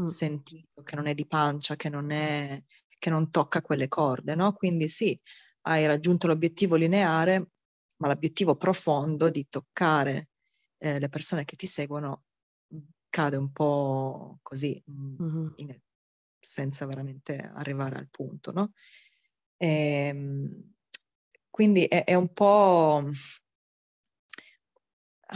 mm. 0.00 0.04
sentito, 0.04 0.82
che 0.82 0.96
non 0.96 1.06
è 1.06 1.14
di 1.14 1.26
pancia, 1.26 1.76
che 1.76 1.88
non, 1.88 2.10
è, 2.10 2.62
che 2.98 3.10
non 3.10 3.30
tocca 3.30 3.62
quelle 3.62 3.88
corde, 3.88 4.34
no? 4.34 4.52
Quindi 4.52 4.88
sì, 4.88 5.18
hai 5.62 5.86
raggiunto 5.86 6.26
l'obiettivo 6.26 6.76
lineare, 6.76 7.50
ma 7.96 8.08
l'obiettivo 8.08 8.56
profondo 8.56 9.30
di 9.30 9.46
toccare 9.48 10.30
eh, 10.78 10.98
le 10.98 11.08
persone 11.08 11.44
che 11.44 11.56
ti 11.56 11.66
seguono 11.66 12.24
cade 13.08 13.36
un 13.36 13.52
po' 13.52 14.38
così, 14.42 14.82
mm-hmm. 14.90 15.46
in, 15.56 15.80
senza 16.38 16.84
veramente 16.86 17.38
arrivare 17.54 17.96
al 17.96 18.08
punto, 18.10 18.52
no? 18.52 18.72
E, 19.56 19.68
ehm, 20.08 20.72
quindi 21.48 21.84
è, 21.84 22.04
è 22.04 22.14
un 22.14 22.32
po' 22.32 23.08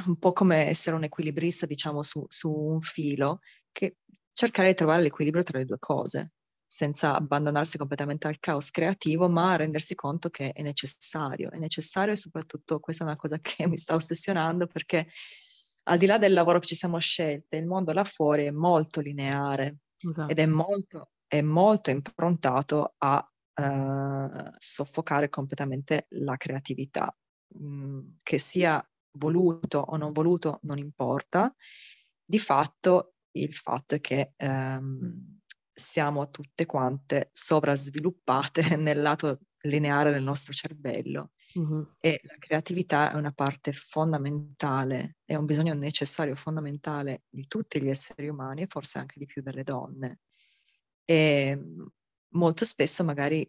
un 0.06 0.16
po' 0.18 0.32
come 0.32 0.66
essere 0.66 0.96
un 0.96 1.04
equilibrista, 1.04 1.66
diciamo, 1.66 2.02
su, 2.02 2.24
su, 2.28 2.50
un 2.52 2.80
filo, 2.80 3.40
che 3.72 3.96
cercare 4.38 4.68
di 4.68 4.74
trovare 4.74 5.02
l'equilibrio 5.02 5.42
tra 5.42 5.58
le 5.58 5.64
due 5.64 5.80
cose, 5.80 6.34
senza 6.64 7.16
abbandonarsi 7.16 7.76
completamente 7.76 8.28
al 8.28 8.38
caos 8.38 8.70
creativo, 8.70 9.28
ma 9.28 9.56
rendersi 9.56 9.96
conto 9.96 10.28
che 10.28 10.52
è 10.52 10.62
necessario. 10.62 11.50
È 11.50 11.58
necessario 11.58 12.12
e 12.12 12.16
soprattutto 12.16 12.78
questa 12.78 13.02
è 13.02 13.06
una 13.08 13.16
cosa 13.16 13.38
che 13.42 13.66
mi 13.66 13.76
sta 13.76 13.96
ossessionando 13.96 14.68
perché 14.68 15.08
al 15.84 15.98
di 15.98 16.06
là 16.06 16.18
del 16.18 16.34
lavoro 16.34 16.60
che 16.60 16.68
ci 16.68 16.76
siamo 16.76 17.00
scelte, 17.00 17.56
il 17.56 17.66
mondo 17.66 17.92
là 17.92 18.04
fuori 18.04 18.44
è 18.44 18.52
molto 18.52 19.00
lineare 19.00 19.78
esatto. 19.98 20.28
ed 20.28 20.38
è 20.38 20.46
molto, 20.46 21.10
è 21.26 21.40
molto 21.40 21.90
improntato 21.90 22.94
a 22.96 23.28
uh, 23.54 24.50
soffocare 24.56 25.28
completamente 25.30 26.06
la 26.10 26.36
creatività, 26.36 27.12
mm, 27.60 28.00
che 28.22 28.38
sia 28.38 28.80
voluto 29.16 29.80
o 29.80 29.96
non 29.96 30.12
voluto 30.12 30.60
non 30.62 30.78
importa. 30.78 31.52
Di 32.24 32.38
fatto, 32.38 33.14
il 33.42 33.52
fatto 33.52 33.94
è 33.94 34.00
che 34.00 34.34
um, 34.38 35.38
siamo 35.72 36.30
tutte 36.30 36.66
quante 36.66 37.28
sovrasviluppate 37.32 38.62
nel 38.76 39.00
lato 39.00 39.40
lineare 39.62 40.12
del 40.12 40.22
nostro 40.22 40.52
cervello 40.52 41.32
uh-huh. 41.54 41.94
e 42.00 42.20
la 42.24 42.36
creatività 42.38 43.12
è 43.12 43.16
una 43.16 43.32
parte 43.32 43.72
fondamentale, 43.72 45.16
è 45.24 45.34
un 45.34 45.46
bisogno 45.46 45.74
necessario, 45.74 46.36
fondamentale 46.36 47.22
di 47.28 47.46
tutti 47.46 47.80
gli 47.80 47.88
esseri 47.88 48.28
umani 48.28 48.62
e 48.62 48.66
forse 48.68 48.98
anche 48.98 49.18
di 49.18 49.26
più 49.26 49.42
delle 49.42 49.64
donne. 49.64 50.20
E 51.04 51.58
molto 52.30 52.64
spesso 52.64 53.04
magari 53.04 53.46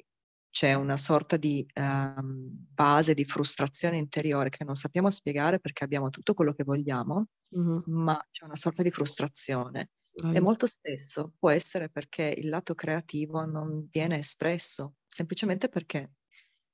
c'è 0.52 0.74
una 0.74 0.98
sorta 0.98 1.38
di 1.38 1.66
um, 1.76 2.50
base 2.74 3.14
di 3.14 3.26
frustrazione 3.26 3.98
interiore 3.98 4.50
che 4.50 4.64
non 4.64 4.76
sappiamo 4.76 5.10
spiegare 5.10 5.60
perché 5.60 5.84
abbiamo 5.84 6.10
tutto 6.10 6.34
quello 6.34 6.54
che 6.54 6.64
vogliamo, 6.64 7.26
uh-huh. 7.50 7.84
ma 7.88 8.20
c'è 8.32 8.46
una 8.46 8.56
sorta 8.56 8.82
di 8.82 8.92
frustrazione. 8.92 9.92
Right. 10.14 10.36
E 10.36 10.40
molto 10.40 10.66
spesso 10.66 11.34
può 11.38 11.50
essere 11.50 11.90
perché 11.90 12.34
il 12.36 12.50
lato 12.50 12.74
creativo 12.74 13.46
non 13.46 13.88
viene 13.90 14.18
espresso, 14.18 14.96
semplicemente 15.06 15.70
perché 15.70 16.14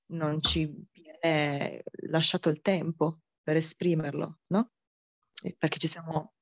non 0.07 0.41
ci 0.41 0.73
viene 0.91 1.83
lasciato 2.07 2.49
il 2.49 2.61
tempo 2.61 3.21
per 3.43 3.57
esprimerlo, 3.57 4.39
no? 4.47 4.71
Perché 5.57 5.77
ci 5.77 5.87
siamo 5.87 6.33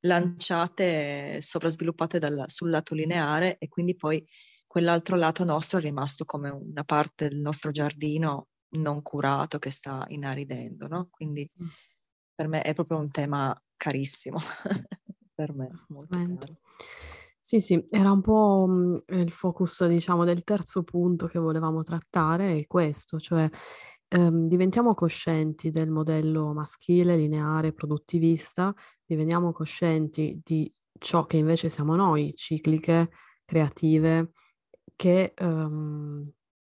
lanciate, 0.00 1.40
sovrasviluppate 1.40 2.18
dal, 2.18 2.44
sul 2.46 2.70
lato 2.70 2.94
lineare 2.94 3.58
e 3.58 3.68
quindi 3.68 3.96
poi 3.96 4.24
quell'altro 4.78 5.16
lato 5.16 5.42
nostro 5.44 5.78
è 5.78 5.82
rimasto 5.82 6.24
come 6.24 6.50
una 6.50 6.84
parte 6.84 7.28
del 7.28 7.40
nostro 7.40 7.72
giardino 7.72 8.46
non 8.76 9.02
curato 9.02 9.58
che 9.58 9.70
sta 9.70 10.04
inaridendo, 10.08 10.86
no? 10.86 11.08
Quindi 11.10 11.44
mm. 11.62 11.66
per 12.32 12.46
me 12.46 12.62
è 12.62 12.74
proprio 12.74 12.98
un 12.98 13.10
tema 13.10 13.60
carissimo, 13.76 14.38
per 15.34 15.52
me 15.52 15.68
molto 15.88 16.16
caro. 16.16 16.60
Sì, 17.40 17.58
sì, 17.60 17.84
era 17.90 18.12
un 18.12 18.20
po', 18.20 18.66
mhmm, 18.68 19.02
il 19.20 19.32
focus 19.32 19.84
diciamo 19.86 20.24
del 20.24 20.44
terzo 20.44 20.84
punto 20.84 21.26
che 21.26 21.40
volevamo 21.40 21.82
trattare 21.82 22.56
è 22.56 22.66
questo, 22.68 23.18
cioè, 23.18 23.48
ehm, 24.08 24.46
diventiamo 24.46 24.94
coscienti 24.94 25.70
del 25.70 25.90
modello 25.90 26.52
maschile, 26.52 27.16
lineare, 27.16 27.72
produttivista, 27.72 28.72
diveniamo 29.04 29.50
coscienti 29.50 30.40
di 30.44 30.72
ciò 30.96 31.26
che 31.26 31.38
invece 31.38 31.68
siamo 31.68 31.96
noi, 31.96 32.32
cicliche, 32.36 33.10
creative 33.44 34.30
che 34.98 35.32
ehm, 35.36 36.28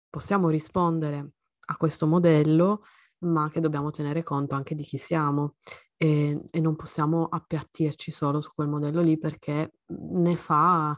possiamo 0.10 0.50
rispondere 0.50 1.32
a 1.68 1.78
questo 1.78 2.06
modello, 2.08 2.84
ma 3.20 3.50
che 3.50 3.62
dobbiamo 3.62 3.90
tenere 3.90 4.22
conto 4.22 4.54
anche 4.54 4.76
di 4.76 4.84
chi 4.84 4.98
siamo. 4.98 5.56
E, 5.96 6.40
e 6.52 6.60
non 6.60 6.76
possiamo 6.76 7.26
appiattirci 7.26 8.12
solo 8.12 8.42
su 8.42 8.52
quel 8.54 8.68
modello 8.68 9.02
lì 9.02 9.18
perché 9.18 9.72
ne 9.88 10.36
fa 10.36 10.96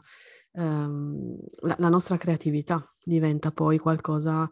ehm, 0.52 1.38
la, 1.60 1.76
la, 1.78 1.88
nostra 1.88 2.18
creatività 2.18 2.84
diventa 3.02 3.50
poi 3.50 3.78
qualcosa 3.78 4.50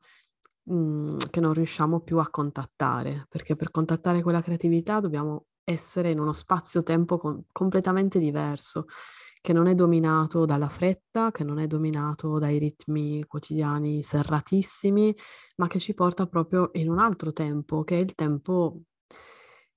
mh, 0.65 0.75
mhmm, 0.75 1.17
che 1.31 1.41
non 1.41 1.53
riusciamo 1.53 2.01
più 2.01 2.19
a 2.19 2.31
contattare, 2.31 3.27
perché 3.29 3.57
per 3.57 3.71
contattare 3.71 4.23
quella 4.23 4.41
creatività 4.41 5.01
dobbiamo 5.01 5.47
essere 5.65 6.11
in 6.13 6.21
uno 6.21 6.33
spazio-tempo 6.33 7.19
com- 7.19 7.43
completamente 7.53 8.19
diverso 8.19 8.87
che 9.41 9.53
non 9.53 9.67
è 9.67 9.75
dominato 9.75 10.45
dalla 10.45 10.69
fretta, 10.69 11.31
che 11.31 11.45
non 11.45 11.59
è 11.59 11.67
dominato 11.67 12.39
dai 12.39 12.59
ritmi 12.59 13.25
quotidiani 13.27 14.03
serratissimi, 14.03 15.15
ma 15.57 15.67
che 15.67 15.79
ci 15.79 15.95
porta 15.95 16.27
proprio 16.27 16.71
in 16.75 16.91
un 16.91 16.99
altro 16.99 17.33
tempo, 17.33 17.85
che 17.85 17.99
è 17.99 18.01
il 18.01 18.15
tempo 18.15 18.83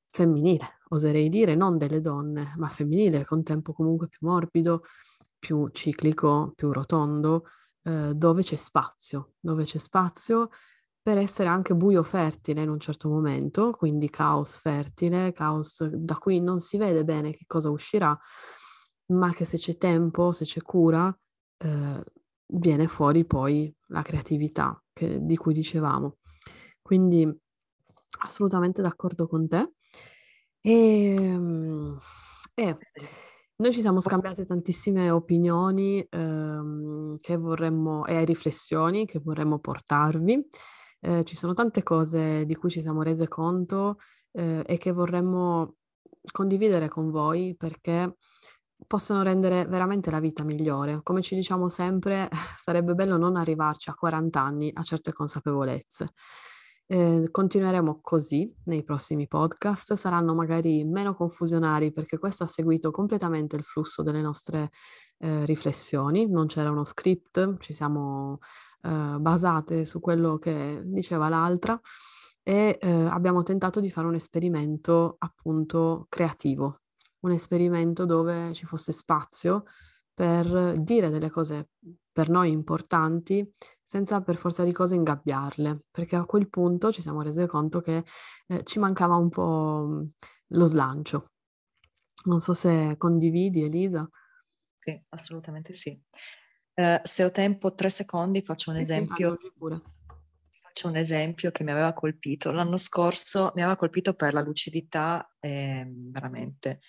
femminile, 0.10 0.80
oserei 0.89 1.30
dire, 1.30 1.56
non 1.56 1.78
delle 1.78 2.02
donne, 2.02 2.54
ma 2.58 2.67
femminile, 2.67 3.26
con 3.26 3.43
tempo 3.43 3.74
comunque 3.74 4.08
più 4.08 4.28
morbido, 4.28 4.84
più 5.39 5.69
ciclico, 5.71 6.52
più 6.56 6.71
rotondo, 6.71 7.45
eh, 7.84 8.13
dove 8.13 8.43
c'è 8.43 8.58
spazio, 8.58 9.34
dove 9.39 9.63
c'è 9.63 9.78
spazio 9.78 10.50
per 11.02 11.17
essere 11.17 11.50
anche 11.50 11.74
buio 11.74 12.04
fertile 12.04 12.62
in 12.62 12.69
un 12.69 12.80
certo 12.80 13.10
momento, 13.10 13.71
quindi 13.71 14.10
caos 14.10 14.56
fertile, 14.58 15.32
caos 15.32 15.84
da 15.84 16.15
cui 16.17 16.39
non 16.39 16.60
si 16.60 16.78
vede 16.78 17.04
bene 17.04 17.32
che 17.32 17.45
cosa 17.47 17.71
uscirà, 17.71 18.17
ma 19.12 19.32
che 19.34 19.45
se 19.45 19.58
c'è 19.58 19.78
tempo, 19.78 20.32
se 20.32 20.45
c'è 20.45 20.62
cura, 20.62 21.15
eh, 21.58 22.04
viene 22.54 22.88
fuori 22.88 23.26
poi 23.26 23.74
la 23.88 24.02
creatività 24.02 24.82
che, 24.93 25.19
di 25.21 25.36
cui 25.38 25.54
dicevamo. 25.54 26.17
Quindi 26.82 27.28
assolutamente 28.24 28.82
d'accordo 28.82 29.28
con 29.28 29.47
te. 29.47 29.74
E, 30.62 31.15
ehm, 31.15 31.97
e 32.54 32.78
noi 33.62 33.71
ci 33.71 33.82
siamo 33.82 34.00
scambiate 34.00 34.45
tantissime 34.45 35.10
opinioni 35.12 36.06
ehm, 36.10 37.17
vorremmo, 37.38 38.06
e 38.06 38.26
riflessioni 38.26 39.06
che 39.06 39.19
vorremmo 39.19 39.60
portarvi. 39.60 40.50
Eh, 41.00 41.24
ci 41.24 41.36
sono 41.36 41.54
tante 41.54 41.84
cose 41.84 42.45
di 42.45 42.56
cui 42.56 42.69
ci 42.69 42.82
siamo 42.82 43.02
rese 43.02 43.28
conto 43.28 43.97
eh, 44.32 44.63
e 44.65 44.78
che 44.78 44.91
vorremmo 44.91 45.76
condividere 46.32 46.88
con 46.89 47.10
voi 47.10 47.56
perché 47.56 48.17
possono 48.91 49.23
rendere 49.23 49.65
veramente 49.67 50.12
la 50.12 50.19
vita 50.19 50.43
migliore. 50.43 50.99
Come 51.01 51.21
ci 51.21 51.34
diciamo 51.34 51.69
sempre, 51.69 52.27
sarebbe 52.62 52.93
bello 52.93 53.15
non 53.15 53.38
arrivarci 53.38 53.89
a 53.89 53.93
40 53.93 54.41
anni 54.41 54.69
a 54.73 54.84
certe 54.84 55.13
consapevolezze. 55.13 56.12
Eh, 56.88 57.30
continueremo 57.32 57.99
così 58.01 58.54
nei 58.65 58.84
prossimi 58.84 59.30
podcast, 59.30 59.93
saranno 59.93 60.34
magari 60.34 60.84
meno 60.84 61.15
confusionari 61.15 61.93
perché 61.93 62.17
questo 62.17 62.43
ha 62.43 62.47
seguito 62.47 62.91
completamente 62.91 63.56
il 63.56 63.63
flusso 63.63 64.04
delle 64.04 64.19
nostre 64.19 64.71
eh, 65.19 65.45
riflessioni, 65.45 66.30
non 66.30 66.47
c'era 66.47 66.69
uno 66.69 66.84
script, 66.84 67.60
ci 67.60 67.73
siamo 67.73 68.39
eh, 68.82 69.15
basate 69.17 69.86
su 69.86 70.01
quello 70.01 70.38
che 70.38 70.82
diceva 70.84 71.30
l'altra 71.30 71.80
e 72.43 72.77
eh, 72.82 72.91
abbiamo 72.91 73.43
tentato 73.43 73.80
di 73.80 73.89
fare 73.89 74.08
un 74.08 74.15
esperimento 74.15 75.15
appunto 75.19 76.08
creativo, 76.10 76.81
un 77.21 77.31
esperimento 77.31 78.05
dove 78.05 78.53
ci 78.53 78.65
fosse 78.65 78.91
spazio 78.91 79.63
per 80.13 80.77
dire 80.79 81.10
delle 81.10 81.29
cose 81.29 81.69
per 82.12 82.29
noi 82.29 82.51
importanti 82.51 83.53
senza 83.81 84.21
per 84.21 84.36
forza 84.36 84.63
di 84.63 84.71
cose 84.71 84.95
ingabbiarle, 84.95 85.86
perché 85.89 86.15
a 86.15 86.25
quel 86.25 86.49
punto 86.49 86.91
ci 86.91 87.01
siamo 87.01 87.21
resi 87.21 87.45
conto 87.45 87.81
che 87.81 88.03
eh, 88.47 88.63
ci 88.63 88.79
mancava 88.79 89.15
un 89.15 89.29
po' 89.29 90.05
lo 90.47 90.65
slancio. 90.65 91.31
Non 92.25 92.39
so 92.39 92.53
se 92.53 92.95
condividi, 92.97 93.63
Elisa. 93.63 94.07
Sì, 94.77 95.01
assolutamente 95.10 95.73
sì. 95.73 95.99
Uh, 96.73 96.99
se 97.03 97.23
ho 97.23 97.31
tempo, 97.31 97.73
tre 97.73 97.89
secondi, 97.89 98.41
faccio 98.41 98.71
un 98.71 98.77
sì, 98.77 98.81
esempio. 98.84 99.38
Sì, 99.39 99.51
faccio 100.82 100.88
un 100.88 100.96
esempio 100.96 101.51
che 101.51 101.64
mi 101.64 101.72
aveva 101.72 101.93
colpito. 101.93 102.51
L'anno 102.51 102.78
scorso 102.78 103.51
mi 103.55 103.62
aveva 103.62 103.78
colpito 103.78 104.14
per 104.14 104.34
la 104.34 104.41
lucidità 104.41 105.32
eh, 105.39 105.86
veramente 105.88 106.80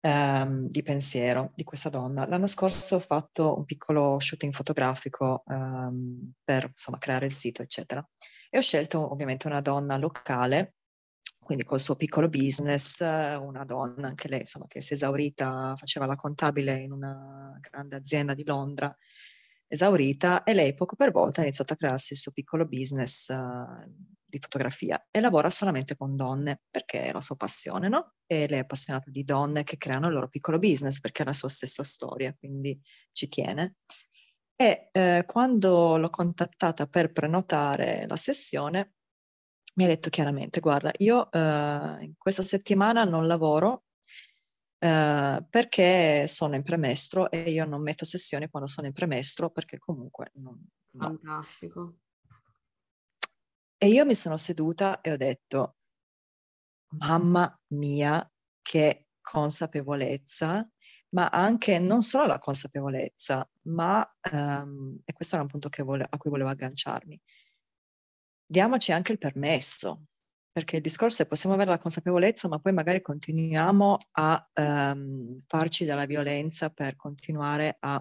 ehm, 0.00 0.68
di 0.68 0.82
pensiero 0.82 1.52
di 1.56 1.64
questa 1.64 1.88
donna. 1.88 2.26
L'anno 2.26 2.46
scorso 2.46 2.96
ho 2.96 3.00
fatto 3.00 3.56
un 3.56 3.64
piccolo 3.64 4.20
shooting 4.20 4.52
fotografico 4.52 5.42
ehm, 5.46 6.32
per 6.44 6.66
insomma, 6.68 6.98
creare 6.98 7.26
il 7.26 7.32
sito, 7.32 7.62
eccetera. 7.62 8.06
E 8.48 8.58
ho 8.58 8.62
scelto 8.62 9.10
ovviamente 9.12 9.48
una 9.48 9.60
donna 9.60 9.96
locale, 9.96 10.74
quindi 11.40 11.64
col 11.64 11.80
suo 11.80 11.96
piccolo 11.96 12.28
business, 12.28 13.00
una 13.00 13.64
donna 13.64 14.06
anche 14.06 14.28
lei, 14.28 14.40
insomma, 14.40 14.66
che 14.68 14.80
si 14.80 14.92
è 14.92 14.96
esaurita, 14.96 15.74
faceva 15.76 16.06
la 16.06 16.16
contabile 16.16 16.76
in 16.76 16.92
una 16.92 17.58
grande 17.60 17.96
azienda 17.96 18.34
di 18.34 18.44
Londra 18.44 18.96
esaurita 19.66 20.42
e 20.42 20.54
lei 20.54 20.74
poco 20.74 20.96
per 20.96 21.10
volta 21.10 21.40
ha 21.40 21.44
iniziato 21.44 21.72
a 21.72 21.76
crearsi 21.76 22.12
il 22.12 22.18
suo 22.18 22.32
piccolo 22.32 22.66
business 22.66 23.28
uh, 23.28 23.84
di 24.24 24.38
fotografia 24.40 25.06
e 25.10 25.20
lavora 25.20 25.50
solamente 25.50 25.96
con 25.96 26.16
donne 26.16 26.62
perché 26.70 27.06
è 27.06 27.12
la 27.12 27.20
sua 27.20 27.36
passione, 27.36 27.88
no? 27.88 28.14
E 28.26 28.48
lei 28.48 28.58
è 28.58 28.62
appassionata 28.62 29.10
di 29.10 29.24
donne 29.24 29.64
che 29.64 29.76
creano 29.76 30.08
il 30.08 30.12
loro 30.12 30.28
piccolo 30.28 30.58
business 30.58 31.00
perché 31.00 31.22
è 31.22 31.26
la 31.26 31.32
sua 31.32 31.48
stessa 31.48 31.82
storia, 31.82 32.34
quindi 32.38 32.80
ci 33.12 33.28
tiene. 33.28 33.76
E 34.56 34.88
eh, 34.92 35.24
quando 35.26 35.96
l'ho 35.96 36.10
contattata 36.10 36.86
per 36.86 37.12
prenotare 37.12 38.06
la 38.06 38.16
sessione, 38.16 38.94
mi 39.76 39.84
ha 39.84 39.88
detto 39.88 40.10
chiaramente, 40.10 40.60
guarda, 40.60 40.92
io 40.98 41.30
eh, 41.32 42.12
questa 42.16 42.42
settimana 42.42 43.04
non 43.04 43.26
lavoro 43.26 43.84
eh, 44.84 45.46
perché 45.48 46.26
sono 46.28 46.56
in 46.56 46.62
premestro 46.62 47.30
e 47.30 47.50
io 47.50 47.64
non 47.64 47.80
metto 47.80 48.04
sessioni 48.04 48.50
quando 48.50 48.68
sono 48.68 48.86
in 48.86 48.92
premestro 48.92 49.48
perché 49.48 49.78
comunque 49.78 50.30
non... 50.34 50.62
No. 50.90 51.00
Fantastico. 51.00 52.00
E 53.78 53.88
io 53.88 54.04
mi 54.04 54.14
sono 54.14 54.36
seduta 54.36 55.00
e 55.00 55.12
ho 55.12 55.16
detto, 55.16 55.76
mamma 56.98 57.58
mia, 57.68 58.30
che 58.60 59.06
consapevolezza, 59.22 60.70
ma 61.14 61.28
anche 61.30 61.78
non 61.78 62.02
solo 62.02 62.26
la 62.26 62.38
consapevolezza, 62.38 63.48
ma, 63.62 64.06
um, 64.32 65.00
e 65.02 65.12
questo 65.14 65.36
era 65.36 65.44
un 65.44 65.50
punto 65.50 65.70
vole- 65.82 66.06
a 66.08 66.16
cui 66.18 66.30
volevo 66.30 66.50
agganciarmi, 66.50 67.18
diamoci 68.46 68.92
anche 68.92 69.12
il 69.12 69.18
permesso, 69.18 70.04
perché 70.54 70.76
il 70.76 70.82
discorso 70.82 71.22
è 71.22 71.26
possiamo 71.26 71.56
avere 71.56 71.70
la 71.70 71.80
consapevolezza, 71.80 72.46
ma 72.46 72.60
poi 72.60 72.72
magari 72.72 73.02
continuiamo 73.02 73.96
a 74.12 74.50
um, 74.54 75.40
farci 75.48 75.84
della 75.84 76.06
violenza 76.06 76.70
per 76.70 76.94
continuare 76.94 77.76
a 77.80 78.00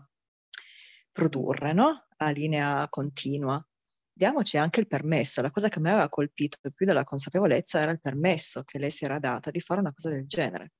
produrre, 1.11 1.73
no? 1.73 2.05
A 2.17 2.29
linea 2.29 2.87
continua. 2.89 3.59
Diamoci 4.13 4.59
anche 4.59 4.81
il 4.81 4.87
permesso. 4.87 5.41
La 5.41 5.49
cosa 5.49 5.67
che 5.67 5.79
mi 5.79 5.89
aveva 5.89 6.09
colpito 6.09 6.59
più 6.75 6.85
della 6.85 7.03
consapevolezza 7.03 7.79
era 7.79 7.89
il 7.89 7.99
permesso 7.99 8.61
che 8.63 8.77
lei 8.77 8.91
si 8.91 9.05
era 9.05 9.17
data 9.17 9.49
di 9.49 9.59
fare 9.59 9.79
una 9.79 9.91
cosa 9.91 10.11
del 10.11 10.27
genere. 10.27 10.73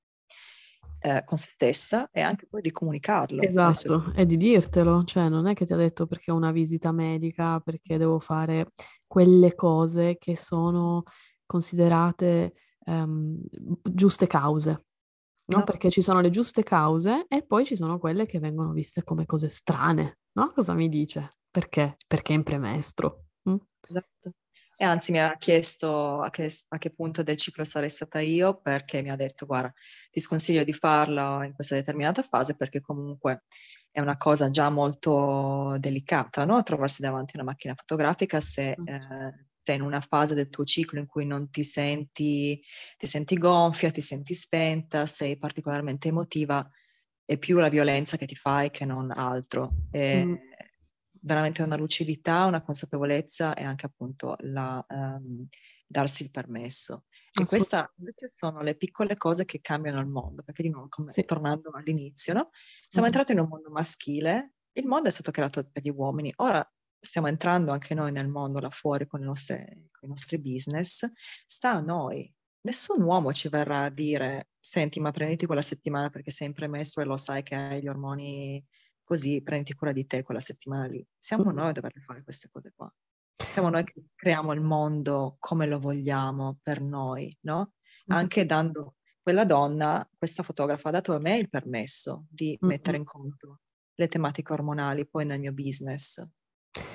Eh, 1.00 1.24
con 1.24 1.36
se 1.36 1.48
stessa 1.50 2.08
e 2.12 2.20
anche 2.20 2.46
poi 2.46 2.60
di 2.60 2.70
comunicarlo. 2.70 3.42
Esatto, 3.42 4.12
e 4.14 4.24
di 4.26 4.36
dirtelo, 4.36 5.02
cioè 5.02 5.28
non 5.28 5.48
è 5.48 5.54
che 5.54 5.66
ti 5.66 5.72
ha 5.72 5.76
detto 5.76 6.06
perché 6.06 6.30
ho 6.30 6.36
una 6.36 6.52
visita 6.52 6.92
medica, 6.92 7.58
perché 7.58 7.98
devo 7.98 8.20
fare 8.20 8.74
quelle 9.08 9.56
cose 9.56 10.18
che 10.18 10.36
sono 10.36 11.02
considerate 11.46 12.54
um, 12.86 13.40
giuste 13.82 14.26
cause, 14.26 14.70
no? 15.46 15.58
no? 15.58 15.64
Perché 15.64 15.90
ci 15.90 16.00
sono 16.00 16.20
le 16.20 16.30
giuste 16.30 16.62
cause 16.62 17.26
e 17.28 17.44
poi 17.44 17.64
ci 17.64 17.76
sono 17.76 17.98
quelle 17.98 18.26
che 18.26 18.38
vengono 18.38 18.72
viste 18.72 19.02
come 19.02 19.26
cose 19.26 19.48
strane, 19.48 20.18
no? 20.32 20.52
Cosa 20.52 20.74
mi 20.74 20.88
dice? 20.88 21.36
Perché? 21.50 21.96
Perché 22.06 22.32
è 22.32 22.36
in 22.36 22.42
premestro. 22.42 23.26
Mm? 23.48 23.56
Esatto. 23.88 24.32
E 24.76 24.84
anzi 24.84 25.12
mi 25.12 25.20
ha 25.20 25.36
chiesto 25.36 26.20
a 26.20 26.30
che, 26.30 26.50
a 26.68 26.78
che, 26.78 26.90
punto 26.90 27.22
del 27.22 27.36
ciclo 27.36 27.62
sarei 27.62 27.88
stata 27.88 28.18
io 28.18 28.60
perché 28.60 29.02
mi 29.02 29.10
ha 29.10 29.16
detto 29.16 29.46
guarda 29.46 29.72
ti 30.10 30.18
sconsiglio 30.18 30.64
di 30.64 30.72
farlo 30.72 31.44
in 31.44 31.52
questa 31.54 31.76
determinata 31.76 32.22
fase 32.22 32.56
perché 32.56 32.80
comunque 32.80 33.44
è 33.92 34.00
una 34.00 34.16
cosa 34.16 34.50
già 34.50 34.70
molto 34.70 35.76
delicata 35.78 36.44
no? 36.44 36.60
trovarsi 36.64 37.02
davanti 37.02 37.36
a 37.36 37.40
una 37.40 37.50
macchina 37.50 37.74
fotografica 37.76 38.40
se 38.40 38.76
certo. 38.84 39.14
eh, 39.14 39.46
sei 39.64 39.76
in 39.76 39.82
una 39.82 40.00
fase 40.00 40.34
del 40.34 40.50
tuo 40.50 40.64
ciclo 40.64 41.00
in 41.00 41.06
cui 41.06 41.26
non 41.26 41.50
ti 41.50 41.64
senti, 41.64 42.62
ti 42.96 43.06
senti 43.06 43.36
gonfia, 43.36 43.90
ti 43.90 44.00
senti 44.00 44.34
spenta, 44.34 45.06
sei 45.06 45.38
particolarmente 45.38 46.08
emotiva 46.08 46.64
è 47.26 47.38
più 47.38 47.56
la 47.56 47.70
violenza 47.70 48.18
che 48.18 48.26
ti 48.26 48.34
fai 48.34 48.70
che 48.70 48.84
non 48.84 49.10
altro. 49.10 49.72
E, 49.90 50.24
mm 50.24 50.34
veramente 51.24 51.62
una 51.62 51.76
lucidità, 51.76 52.44
una 52.44 52.62
consapevolezza 52.62 53.54
e 53.54 53.64
anche 53.64 53.86
appunto 53.86 54.36
la, 54.40 54.84
um, 54.88 55.46
darsi 55.86 56.22
il 56.22 56.30
permesso. 56.30 57.04
E 57.32 57.44
queste 57.44 57.90
sono 58.32 58.60
le 58.60 58.76
piccole 58.76 59.16
cose 59.16 59.44
che 59.44 59.60
cambiano 59.60 60.00
il 60.00 60.06
mondo, 60.06 60.42
perché 60.42 60.62
di 60.62 60.70
nuovo, 60.70 60.88
come, 60.88 61.12
sì. 61.12 61.24
tornando 61.24 61.70
all'inizio, 61.70 62.32
no? 62.34 62.50
siamo 62.52 63.06
mm-hmm. 63.06 63.06
entrati 63.06 63.32
in 63.32 63.40
un 63.40 63.48
mondo 63.48 63.70
maschile, 63.70 64.52
il 64.72 64.86
mondo 64.86 65.08
è 65.08 65.10
stato 65.10 65.30
creato 65.30 65.68
per 65.70 65.82
gli 65.82 65.90
uomini, 65.90 66.32
ora 66.36 66.64
stiamo 67.04 67.28
entrando 67.28 67.70
anche 67.70 67.94
noi 67.94 68.12
nel 68.12 68.28
mondo 68.28 68.60
là 68.60 68.70
fuori 68.70 69.06
con, 69.06 69.20
nostre, 69.20 69.88
con 69.90 70.08
i 70.08 70.08
nostri 70.08 70.40
business, 70.40 71.06
sta 71.46 71.72
a 71.72 71.80
noi. 71.80 72.32
Nessun 72.62 73.02
uomo 73.02 73.32
ci 73.32 73.48
verrà 73.48 73.84
a 73.84 73.90
dire, 73.90 74.48
senti, 74.58 74.98
ma 75.00 75.10
prenditi 75.10 75.46
quella 75.46 75.60
settimana 75.60 76.08
perché 76.08 76.30
sei 76.30 76.48
in 76.48 76.54
premestro 76.54 77.02
e 77.02 77.04
lo 77.04 77.16
sai 77.16 77.42
che 77.42 77.54
hai 77.54 77.82
gli 77.82 77.88
ormoni 77.88 78.64
così 79.02 79.42
prendi 79.42 79.74
cura 79.74 79.92
di 79.92 80.06
te 80.06 80.22
quella 80.22 80.40
settimana 80.40 80.86
lì. 80.86 81.06
Siamo 81.16 81.50
noi 81.50 81.68
a 81.68 81.72
dover 81.72 81.92
fare 82.04 82.22
queste 82.22 82.48
cose 82.50 82.72
qua. 82.74 82.92
Siamo 83.46 83.68
noi 83.68 83.84
che 83.84 84.06
creiamo 84.14 84.52
il 84.52 84.62
mondo 84.62 85.36
come 85.38 85.66
lo 85.66 85.78
vogliamo 85.78 86.58
per 86.62 86.80
noi, 86.80 87.36
no? 87.42 87.72
Anche 88.06 88.44
dando 88.46 88.96
quella 89.20 89.44
donna, 89.44 90.06
questa 90.16 90.42
fotografa 90.42 90.88
ha 90.88 90.92
dato 90.92 91.14
a 91.14 91.18
me 91.18 91.36
il 91.36 91.48
permesso 91.48 92.26
di 92.28 92.56
mettere 92.60 92.96
in 92.96 93.04
conto 93.04 93.60
le 93.94 94.08
tematiche 94.08 94.52
ormonali 94.52 95.06
poi 95.06 95.24
nel 95.24 95.40
mio 95.40 95.52
business. 95.52 96.22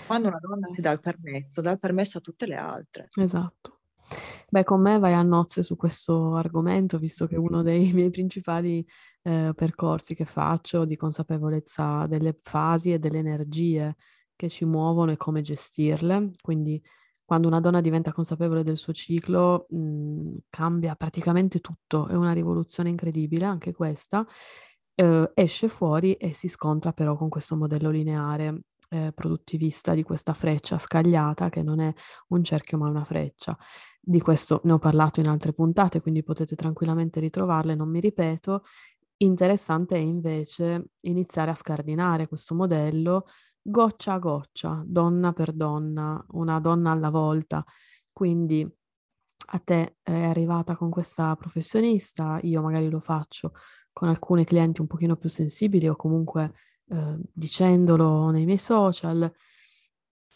Quando 0.06 0.28
una 0.28 0.40
donna 0.40 0.68
ti 0.68 0.82
dà 0.82 0.92
il 0.92 1.00
permesso, 1.00 1.62
dà 1.62 1.72
il 1.72 1.80
permesso 1.80 2.18
a 2.18 2.22
tutte 2.22 2.48
le 2.48 2.56
altre. 2.56 3.08
Esatto. 3.16 3.80
Beh, 4.50 4.64
con 4.64 4.82
me 4.82 4.98
vai 4.98 5.14
a 5.14 5.22
nozze 5.22 5.62
su 5.62 5.76
questo 5.76 6.36
argomento, 6.36 6.98
visto 6.98 7.26
che 7.26 7.38
uno 7.38 7.62
dei 7.62 7.92
miei 7.94 8.10
principali 8.10 8.86
eh, 9.22 9.52
percorsi 9.56 10.16
che 10.16 10.26
faccio 10.26 10.86
di 10.86 10.96
consapevolezza 10.96 12.08
delle 12.08 12.38
fasi 12.42 12.94
e 12.94 13.00
delle 13.00 13.20
energie 13.20 13.96
che 14.36 14.50
ci 14.50 14.66
muovono 14.66 15.12
e 15.12 15.18
come 15.18 15.42
gestirle. 15.42 16.32
Quindi 16.42 16.82
quando 17.24 17.48
una 17.48 17.60
donna 17.60 17.82
diventa 17.82 18.12
consapevole 18.12 18.64
del 18.64 18.78
suo 18.78 18.94
ciclo 18.94 19.68
mh, 19.70 19.78
mhmm, 19.78 20.38
cambia 20.50 20.96
praticamente 20.96 21.60
tutto, 21.60 22.08
è 22.08 22.16
una 22.16 22.34
rivoluzione 22.34 22.90
incredibile 22.90 23.46
anche 23.46 23.74
questa. 23.74 24.26
Eh, 24.96 25.32
esce 25.36 25.68
fuori 25.68 26.14
e 26.16 26.34
si 26.34 26.48
scontra 26.48 26.92
però 26.92 27.16
con 27.16 27.30
questo 27.30 27.56
modello 27.56 27.90
lineare 27.92 28.64
eh, 28.90 29.12
produttivista 29.14 29.94
di 29.94 30.04
questa 30.04 30.34
freccia 30.34 30.78
scagliata 30.78 31.50
che 31.50 31.64
non 31.64 31.80
è 31.80 31.94
un 32.30 32.44
cerchio 32.44 32.78
ma 32.78 32.90
una 32.90 33.04
freccia. 33.04 33.58
Di 34.02 34.20
questo 34.20 34.62
ne 34.64 34.74
ho 34.74 34.80
parlato 34.80 35.20
in 35.20 35.28
altre 35.28 35.54
puntate, 35.54 36.02
quindi 36.02 36.24
potete 36.24 36.56
tranquillamente 36.56 37.20
ritrovarle, 37.20 37.76
non 37.76 37.90
mi 37.90 38.00
ripeto. 38.00 38.64
Interessante 39.18 39.96
è 39.96 40.00
invece 40.00 40.92
iniziare 41.02 41.52
a 41.52 41.56
scardinare 41.56 42.28
questo 42.28 42.56
modello 42.56 43.26
goccia 43.62 44.14
a 44.14 44.20
goccia, 44.20 44.82
donna 44.86 45.34
per 45.34 45.54
donna, 45.54 46.24
una 46.30 46.60
donna 46.60 46.92
alla 46.92 47.10
volta. 47.10 47.64
Quindi 48.12 48.68
a 49.52 49.60
te 49.60 49.98
è 50.02 50.24
arrivata 50.24 50.76
con 50.76 50.90
questa 50.90 51.36
professionista, 51.36 52.40
io 52.44 52.62
magari 52.62 52.90
lo 52.90 53.00
faccio 53.00 53.54
con 53.92 54.08
alcuni 54.08 54.46
clienti 54.46 54.82
un 54.82 54.88
pochino 54.88 55.16
più 55.16 55.30
sensibili 55.30 55.88
o 55.88 55.96
comunque 55.96 56.54
eh, 56.90 57.18
dicendolo 57.34 58.30
nei 58.32 58.46
miei 58.46 58.58
social 58.58 59.32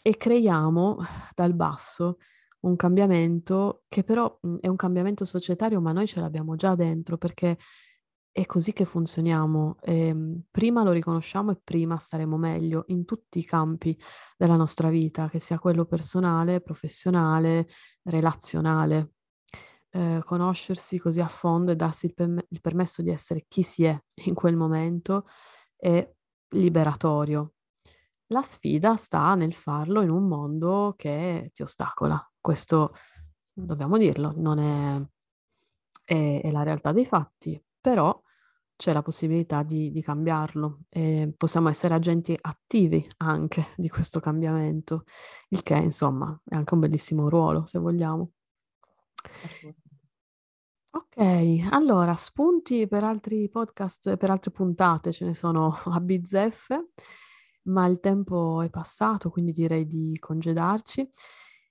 e 0.02 0.16
creiamo 0.16 0.98
dal 1.34 1.54
basso 1.54 2.18
un 2.60 2.76
cambiamento 2.76 3.84
che 3.88 4.04
però 4.04 4.38
mh, 4.40 4.56
è 4.60 4.68
un 4.68 4.76
cambiamento 4.76 5.24
societario, 5.24 5.80
ma 5.80 5.92
noi 5.92 6.06
ce 6.06 6.20
l'abbiamo 6.20 6.56
già 6.56 6.74
dentro 6.74 7.16
perché 7.18 7.58
è 8.30 8.46
così 8.46 8.72
che 8.72 8.84
funzioniamo. 8.84 9.76
E, 9.80 10.08
ehm, 10.08 10.42
prima 10.50 10.82
lo 10.82 10.90
riconosciamo 10.92 11.52
e 11.52 11.60
prima 11.62 11.96
staremo 11.98 12.36
meglio 12.36 12.84
in 12.88 13.04
tutti 13.04 13.38
i 13.38 13.44
campi 13.44 13.98
della 14.36 14.56
nostra 14.56 14.88
vita, 14.88 15.28
che 15.28 15.40
sia 15.40 15.58
quello 15.58 15.84
personale, 15.84 16.60
professionale, 16.60 17.68
relazionale. 18.02 19.12
Eh, 19.90 20.20
conoscersi 20.24 20.98
così 20.98 21.20
a 21.20 21.28
fondo 21.28 21.70
e 21.70 21.76
darsi 21.76 22.06
il, 22.06 22.14
per- 22.14 22.46
il 22.48 22.60
permesso 22.60 23.00
di 23.02 23.10
essere 23.10 23.44
chi 23.46 23.62
si 23.62 23.84
è 23.84 23.96
in 24.24 24.34
quel 24.34 24.56
momento 24.56 25.26
è 25.76 26.10
liberatorio. 26.54 27.52
La 28.28 28.42
sfida 28.42 28.96
sta 28.96 29.34
nel 29.34 29.54
farlo 29.54 30.00
in 30.02 30.10
un 30.10 30.26
mondo 30.26 30.94
che 30.96 31.50
ti 31.52 31.62
ostacola. 31.62 32.18
Questo, 32.40 32.94
dobbiamo 33.52 33.98
dirlo, 33.98 34.32
non 34.36 34.58
è, 34.58 35.02
è, 36.04 36.40
è 36.42 36.50
la 36.50 36.62
realtà 36.62 36.92
dei 36.92 37.04
fatti, 37.04 37.62
però 37.80 38.20
c'è 38.76 38.92
la 38.92 39.02
possibilità 39.02 39.62
di, 39.62 39.90
di 39.90 40.02
cambiarlo 40.02 40.80
e 40.88 41.32
possiamo 41.36 41.68
essere 41.68 41.94
agenti 41.94 42.36
attivi 42.40 43.04
anche 43.18 43.68
di 43.76 43.88
questo 43.88 44.20
cambiamento, 44.20 45.04
il 45.50 45.62
che 45.62 45.76
insomma 45.76 46.38
è 46.44 46.54
anche 46.54 46.74
un 46.74 46.80
bellissimo 46.80 47.28
ruolo 47.28 47.66
se 47.66 47.78
vogliamo. 47.78 48.30
Ok, 50.96 51.16
allora 51.72 52.14
spunti 52.14 52.86
per 52.86 53.02
altri 53.02 53.48
podcast, 53.48 54.16
per 54.16 54.30
altre 54.30 54.52
puntate 54.52 55.10
ce 55.10 55.24
ne 55.24 55.34
sono 55.34 55.74
a 55.90 55.98
bizzeffe, 56.00 56.90
ma 57.64 57.86
il 57.86 57.98
tempo 57.98 58.62
è 58.62 58.70
passato, 58.70 59.28
quindi 59.28 59.50
direi 59.50 59.86
di 59.86 60.16
congedarci. 60.20 61.10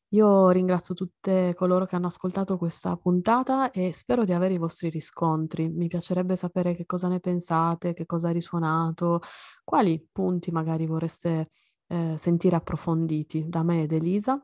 Io 0.09 0.49
ringrazio 0.49 0.93
tutte 0.93 1.53
coloro 1.55 1.85
che 1.85 1.95
hanno 1.95 2.07
ascoltato 2.07 2.57
questa 2.57 2.97
puntata 2.97 3.71
e 3.71 3.93
spero 3.93 4.25
di 4.25 4.33
avere 4.33 4.55
i 4.55 4.57
vostri 4.57 4.89
riscontri. 4.89 5.69
Mi 5.69 5.87
piacerebbe 5.87 6.35
sapere 6.35 6.75
che 6.75 6.85
cosa 6.85 7.07
ne 7.07 7.19
pensate, 7.21 7.93
che 7.93 8.05
cosa 8.05 8.27
ha 8.29 8.31
risuonato, 8.31 9.21
quali 9.63 10.05
punti 10.11 10.51
magari 10.51 10.85
vorreste 10.85 11.49
eh, 11.87 12.15
sentire 12.17 12.57
approfonditi 12.57 13.45
da 13.47 13.63
me 13.63 13.83
ed 13.83 13.93
Elisa 13.93 14.43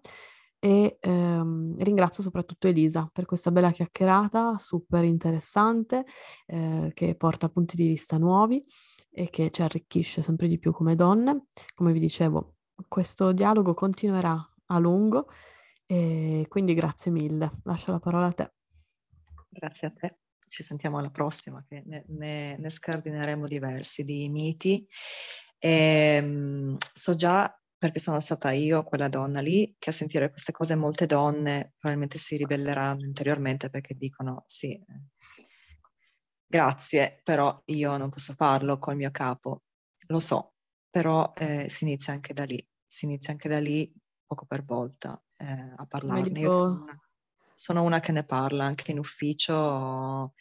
e 0.60 0.98
ehm, 1.00 1.76
ringrazio 1.78 2.22
soprattutto 2.22 2.68
Elisa 2.68 3.10
per 3.12 3.26
questa 3.26 3.50
bella 3.50 3.72
chiacchierata 3.72 4.58
super 4.58 5.06
interessante 5.06 6.06
eh, 6.48 6.92
che 6.94 7.16
porta 7.16 7.48
punti 7.50 7.78
di 7.78 7.88
vista 7.88 8.18
nuovi 8.18 8.64
e 9.10 9.30
che 9.30 9.50
ci 9.52 9.62
arricchisce 9.62 10.22
sempre 10.22 10.48
di 10.48 10.60
più 10.60 10.72
come 10.72 10.96
donne. 10.96 11.48
Come 11.74 11.94
vi 11.94 12.00
dicevo, 12.00 12.58
questo 12.88 13.32
dialogo 13.32 13.74
continuerà 13.74 14.38
a 14.68 14.78
lungo 14.80 15.28
e 15.86 16.46
quindi 16.50 16.74
grazie 16.74 17.10
mille. 17.10 17.62
Lascio 17.64 17.92
la 17.92 18.00
parola 18.00 18.28
a 18.28 18.34
te. 18.34 18.54
Grazie 19.50 19.88
a 19.88 19.92
te. 19.92 20.18
Ci 20.48 20.64
sentiamo 20.64 20.98
alla 20.98 21.12
prossima, 21.12 21.64
che 21.68 21.84
ne, 21.86 22.04
ne, 22.08 22.58
ne 22.58 22.70
scardineremo 22.70 23.48
diversi 23.48 24.04
di 24.04 24.30
miti. 24.30 24.86
E, 25.58 25.70
ehm, 25.70 26.78
so 26.92 27.16
già 27.16 27.59
perché 27.80 28.00
sono 28.00 28.20
stata 28.20 28.52
io 28.52 28.84
quella 28.84 29.08
donna 29.08 29.40
lì 29.40 29.74
che 29.80 29.90
a 29.90 29.94
sentire 29.94 30.30
queste 30.30 30.52
cose 30.52 30.76
molte 30.76 31.06
donne 31.06 31.74
probabilmente 31.78 32.18
si 32.18 32.36
ribelleranno 32.36 33.06
interiormente 33.06 33.70
perché 33.70 33.96
dicono 33.96 34.44
sì, 34.46 34.78
grazie, 36.46 37.22
però 37.24 37.62
io 37.68 37.96
non 37.96 38.10
posso 38.10 38.34
farlo 38.34 38.80
col 38.80 38.98
mio 38.98 39.12
capo. 39.12 39.64
Lo 40.08 40.20
so, 40.20 40.56
però 40.90 41.32
eh, 41.38 41.70
si 41.70 41.86
inizia 41.86 42.12
anche 42.12 42.34
da 42.34 42.44
lì, 42.44 42.64
si 42.86 43.06
inizia 43.06 43.32
anche 43.32 43.48
da 43.48 43.62
lì 43.62 43.90
poco 44.26 44.46
per 44.46 44.66
volta 44.66 45.22
eh, 45.38 45.74
a 45.76 45.86
parlarne. 45.88 46.28
Dico... 46.28 46.40
Io 46.40 46.52
sono 46.52 46.82
una, 46.82 47.00
sono 47.54 47.84
una, 47.84 48.00
che 48.02 48.12
ne 48.12 48.26
parla 48.26 48.66
anche 48.66 48.92
in 48.92 49.00
ufficio, 49.00 50.34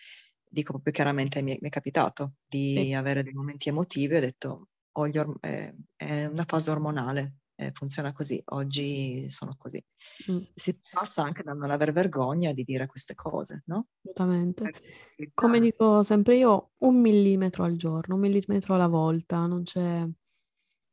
dico 0.48 0.72
proprio 0.72 0.92
chiaramente 0.92 1.40
mi, 1.40 1.56
mi 1.60 1.68
è 1.68 1.70
capitato 1.70 2.36
di 2.48 2.74
sì. 2.74 2.94
avere 2.94 3.22
dei 3.22 3.32
momenti 3.32 3.68
emotivi 3.68 4.16
ho 4.16 4.20
detto 4.20 4.70
or- 5.00 5.36
eh, 5.40 5.74
è 5.96 6.26
una 6.26 6.44
fase 6.46 6.70
ormonale, 6.70 7.36
eh, 7.54 7.72
funziona 7.72 8.12
così, 8.12 8.40
oggi 8.46 9.28
sono 9.28 9.54
così. 9.58 9.84
Mm. 10.30 10.38
Si 10.54 10.80
passa 10.90 11.24
anche 11.24 11.42
da 11.42 11.52
non 11.52 11.70
aver 11.70 11.92
vergogna 11.92 12.52
di 12.52 12.62
dire 12.62 12.86
queste 12.86 13.14
cose, 13.14 13.62
no? 13.66 13.88
Assolutamente. 13.98 14.72
Come 15.34 15.60
dico 15.60 16.02
sempre 16.02 16.36
io, 16.36 16.70
un 16.78 17.00
millimetro 17.00 17.64
al 17.64 17.76
giorno, 17.76 18.14
un 18.14 18.20
millimetro 18.20 18.74
alla 18.74 18.86
volta, 18.86 19.46
non 19.46 19.62
c'è... 19.64 20.06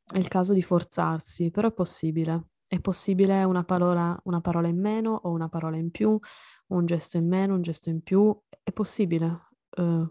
È 0.08 0.18
il 0.18 0.28
caso 0.28 0.52
di 0.52 0.62
forzarsi, 0.62 1.50
però 1.50 1.68
è 1.68 1.72
possibile. 1.72 2.50
È 2.68 2.80
possibile 2.80 3.42
una 3.42 3.64
parola, 3.64 4.16
una 4.24 4.40
parola 4.40 4.68
in 4.68 4.80
meno 4.80 5.14
o 5.14 5.30
una 5.30 5.48
parola 5.48 5.76
in 5.76 5.90
più, 5.90 6.16
un 6.68 6.86
gesto 6.86 7.16
in 7.16 7.26
meno, 7.26 7.54
un 7.54 7.62
gesto 7.62 7.90
in 7.90 8.02
più, 8.02 8.36
è 8.62 8.70
possibile. 8.72 9.48
Uh, 9.76 10.08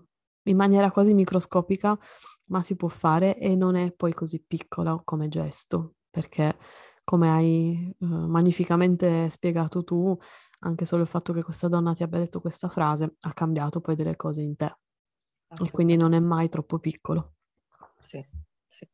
in 0.47 0.57
maniera 0.57 0.91
quasi 0.91 1.13
microscopica 1.13 1.97
ma 2.45 2.61
si 2.61 2.75
può 2.75 2.87
fare 2.87 3.37
e 3.37 3.55
non 3.55 3.75
è 3.75 3.91
poi 3.91 4.13
così 4.13 4.43
piccola 4.45 5.01
come 5.03 5.27
gesto, 5.29 5.95
perché 6.09 6.57
come 7.03 7.29
hai 7.29 7.95
uh, 7.99 8.05
magnificamente 8.27 9.29
spiegato 9.29 9.83
tu, 9.83 10.17
anche 10.59 10.85
solo 10.85 11.03
il 11.03 11.07
fatto 11.07 11.33
che 11.33 11.43
questa 11.43 11.67
donna 11.67 11.93
ti 11.93 12.03
abbia 12.03 12.19
detto 12.19 12.41
questa 12.41 12.69
frase 12.69 13.15
ha 13.19 13.33
cambiato 13.33 13.81
poi 13.81 13.95
delle 13.95 14.15
cose 14.15 14.41
in 14.41 14.55
te. 14.55 14.75
E 15.63 15.71
quindi 15.71 15.95
non 15.95 16.13
è 16.13 16.19
mai 16.19 16.49
troppo 16.49 16.79
piccolo. 16.79 17.35
Sì, 17.99 18.23
sì. 18.67 18.87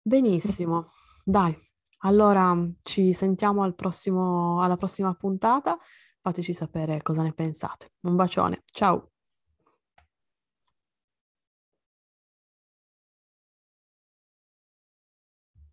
Benissimo, 0.00 0.92
dai. 1.24 1.56
Allora 2.00 2.56
ci 2.82 3.12
sentiamo 3.12 3.62
al 3.62 3.74
prossimo, 3.74 4.62
alla 4.62 4.76
prossima 4.76 5.14
puntata. 5.14 5.76
Fateci 6.20 6.54
sapere 6.54 7.02
cosa 7.02 7.22
ne 7.22 7.32
pensate. 7.32 7.92
Un 8.02 8.14
bacione, 8.16 8.62
ciao! 8.66 9.15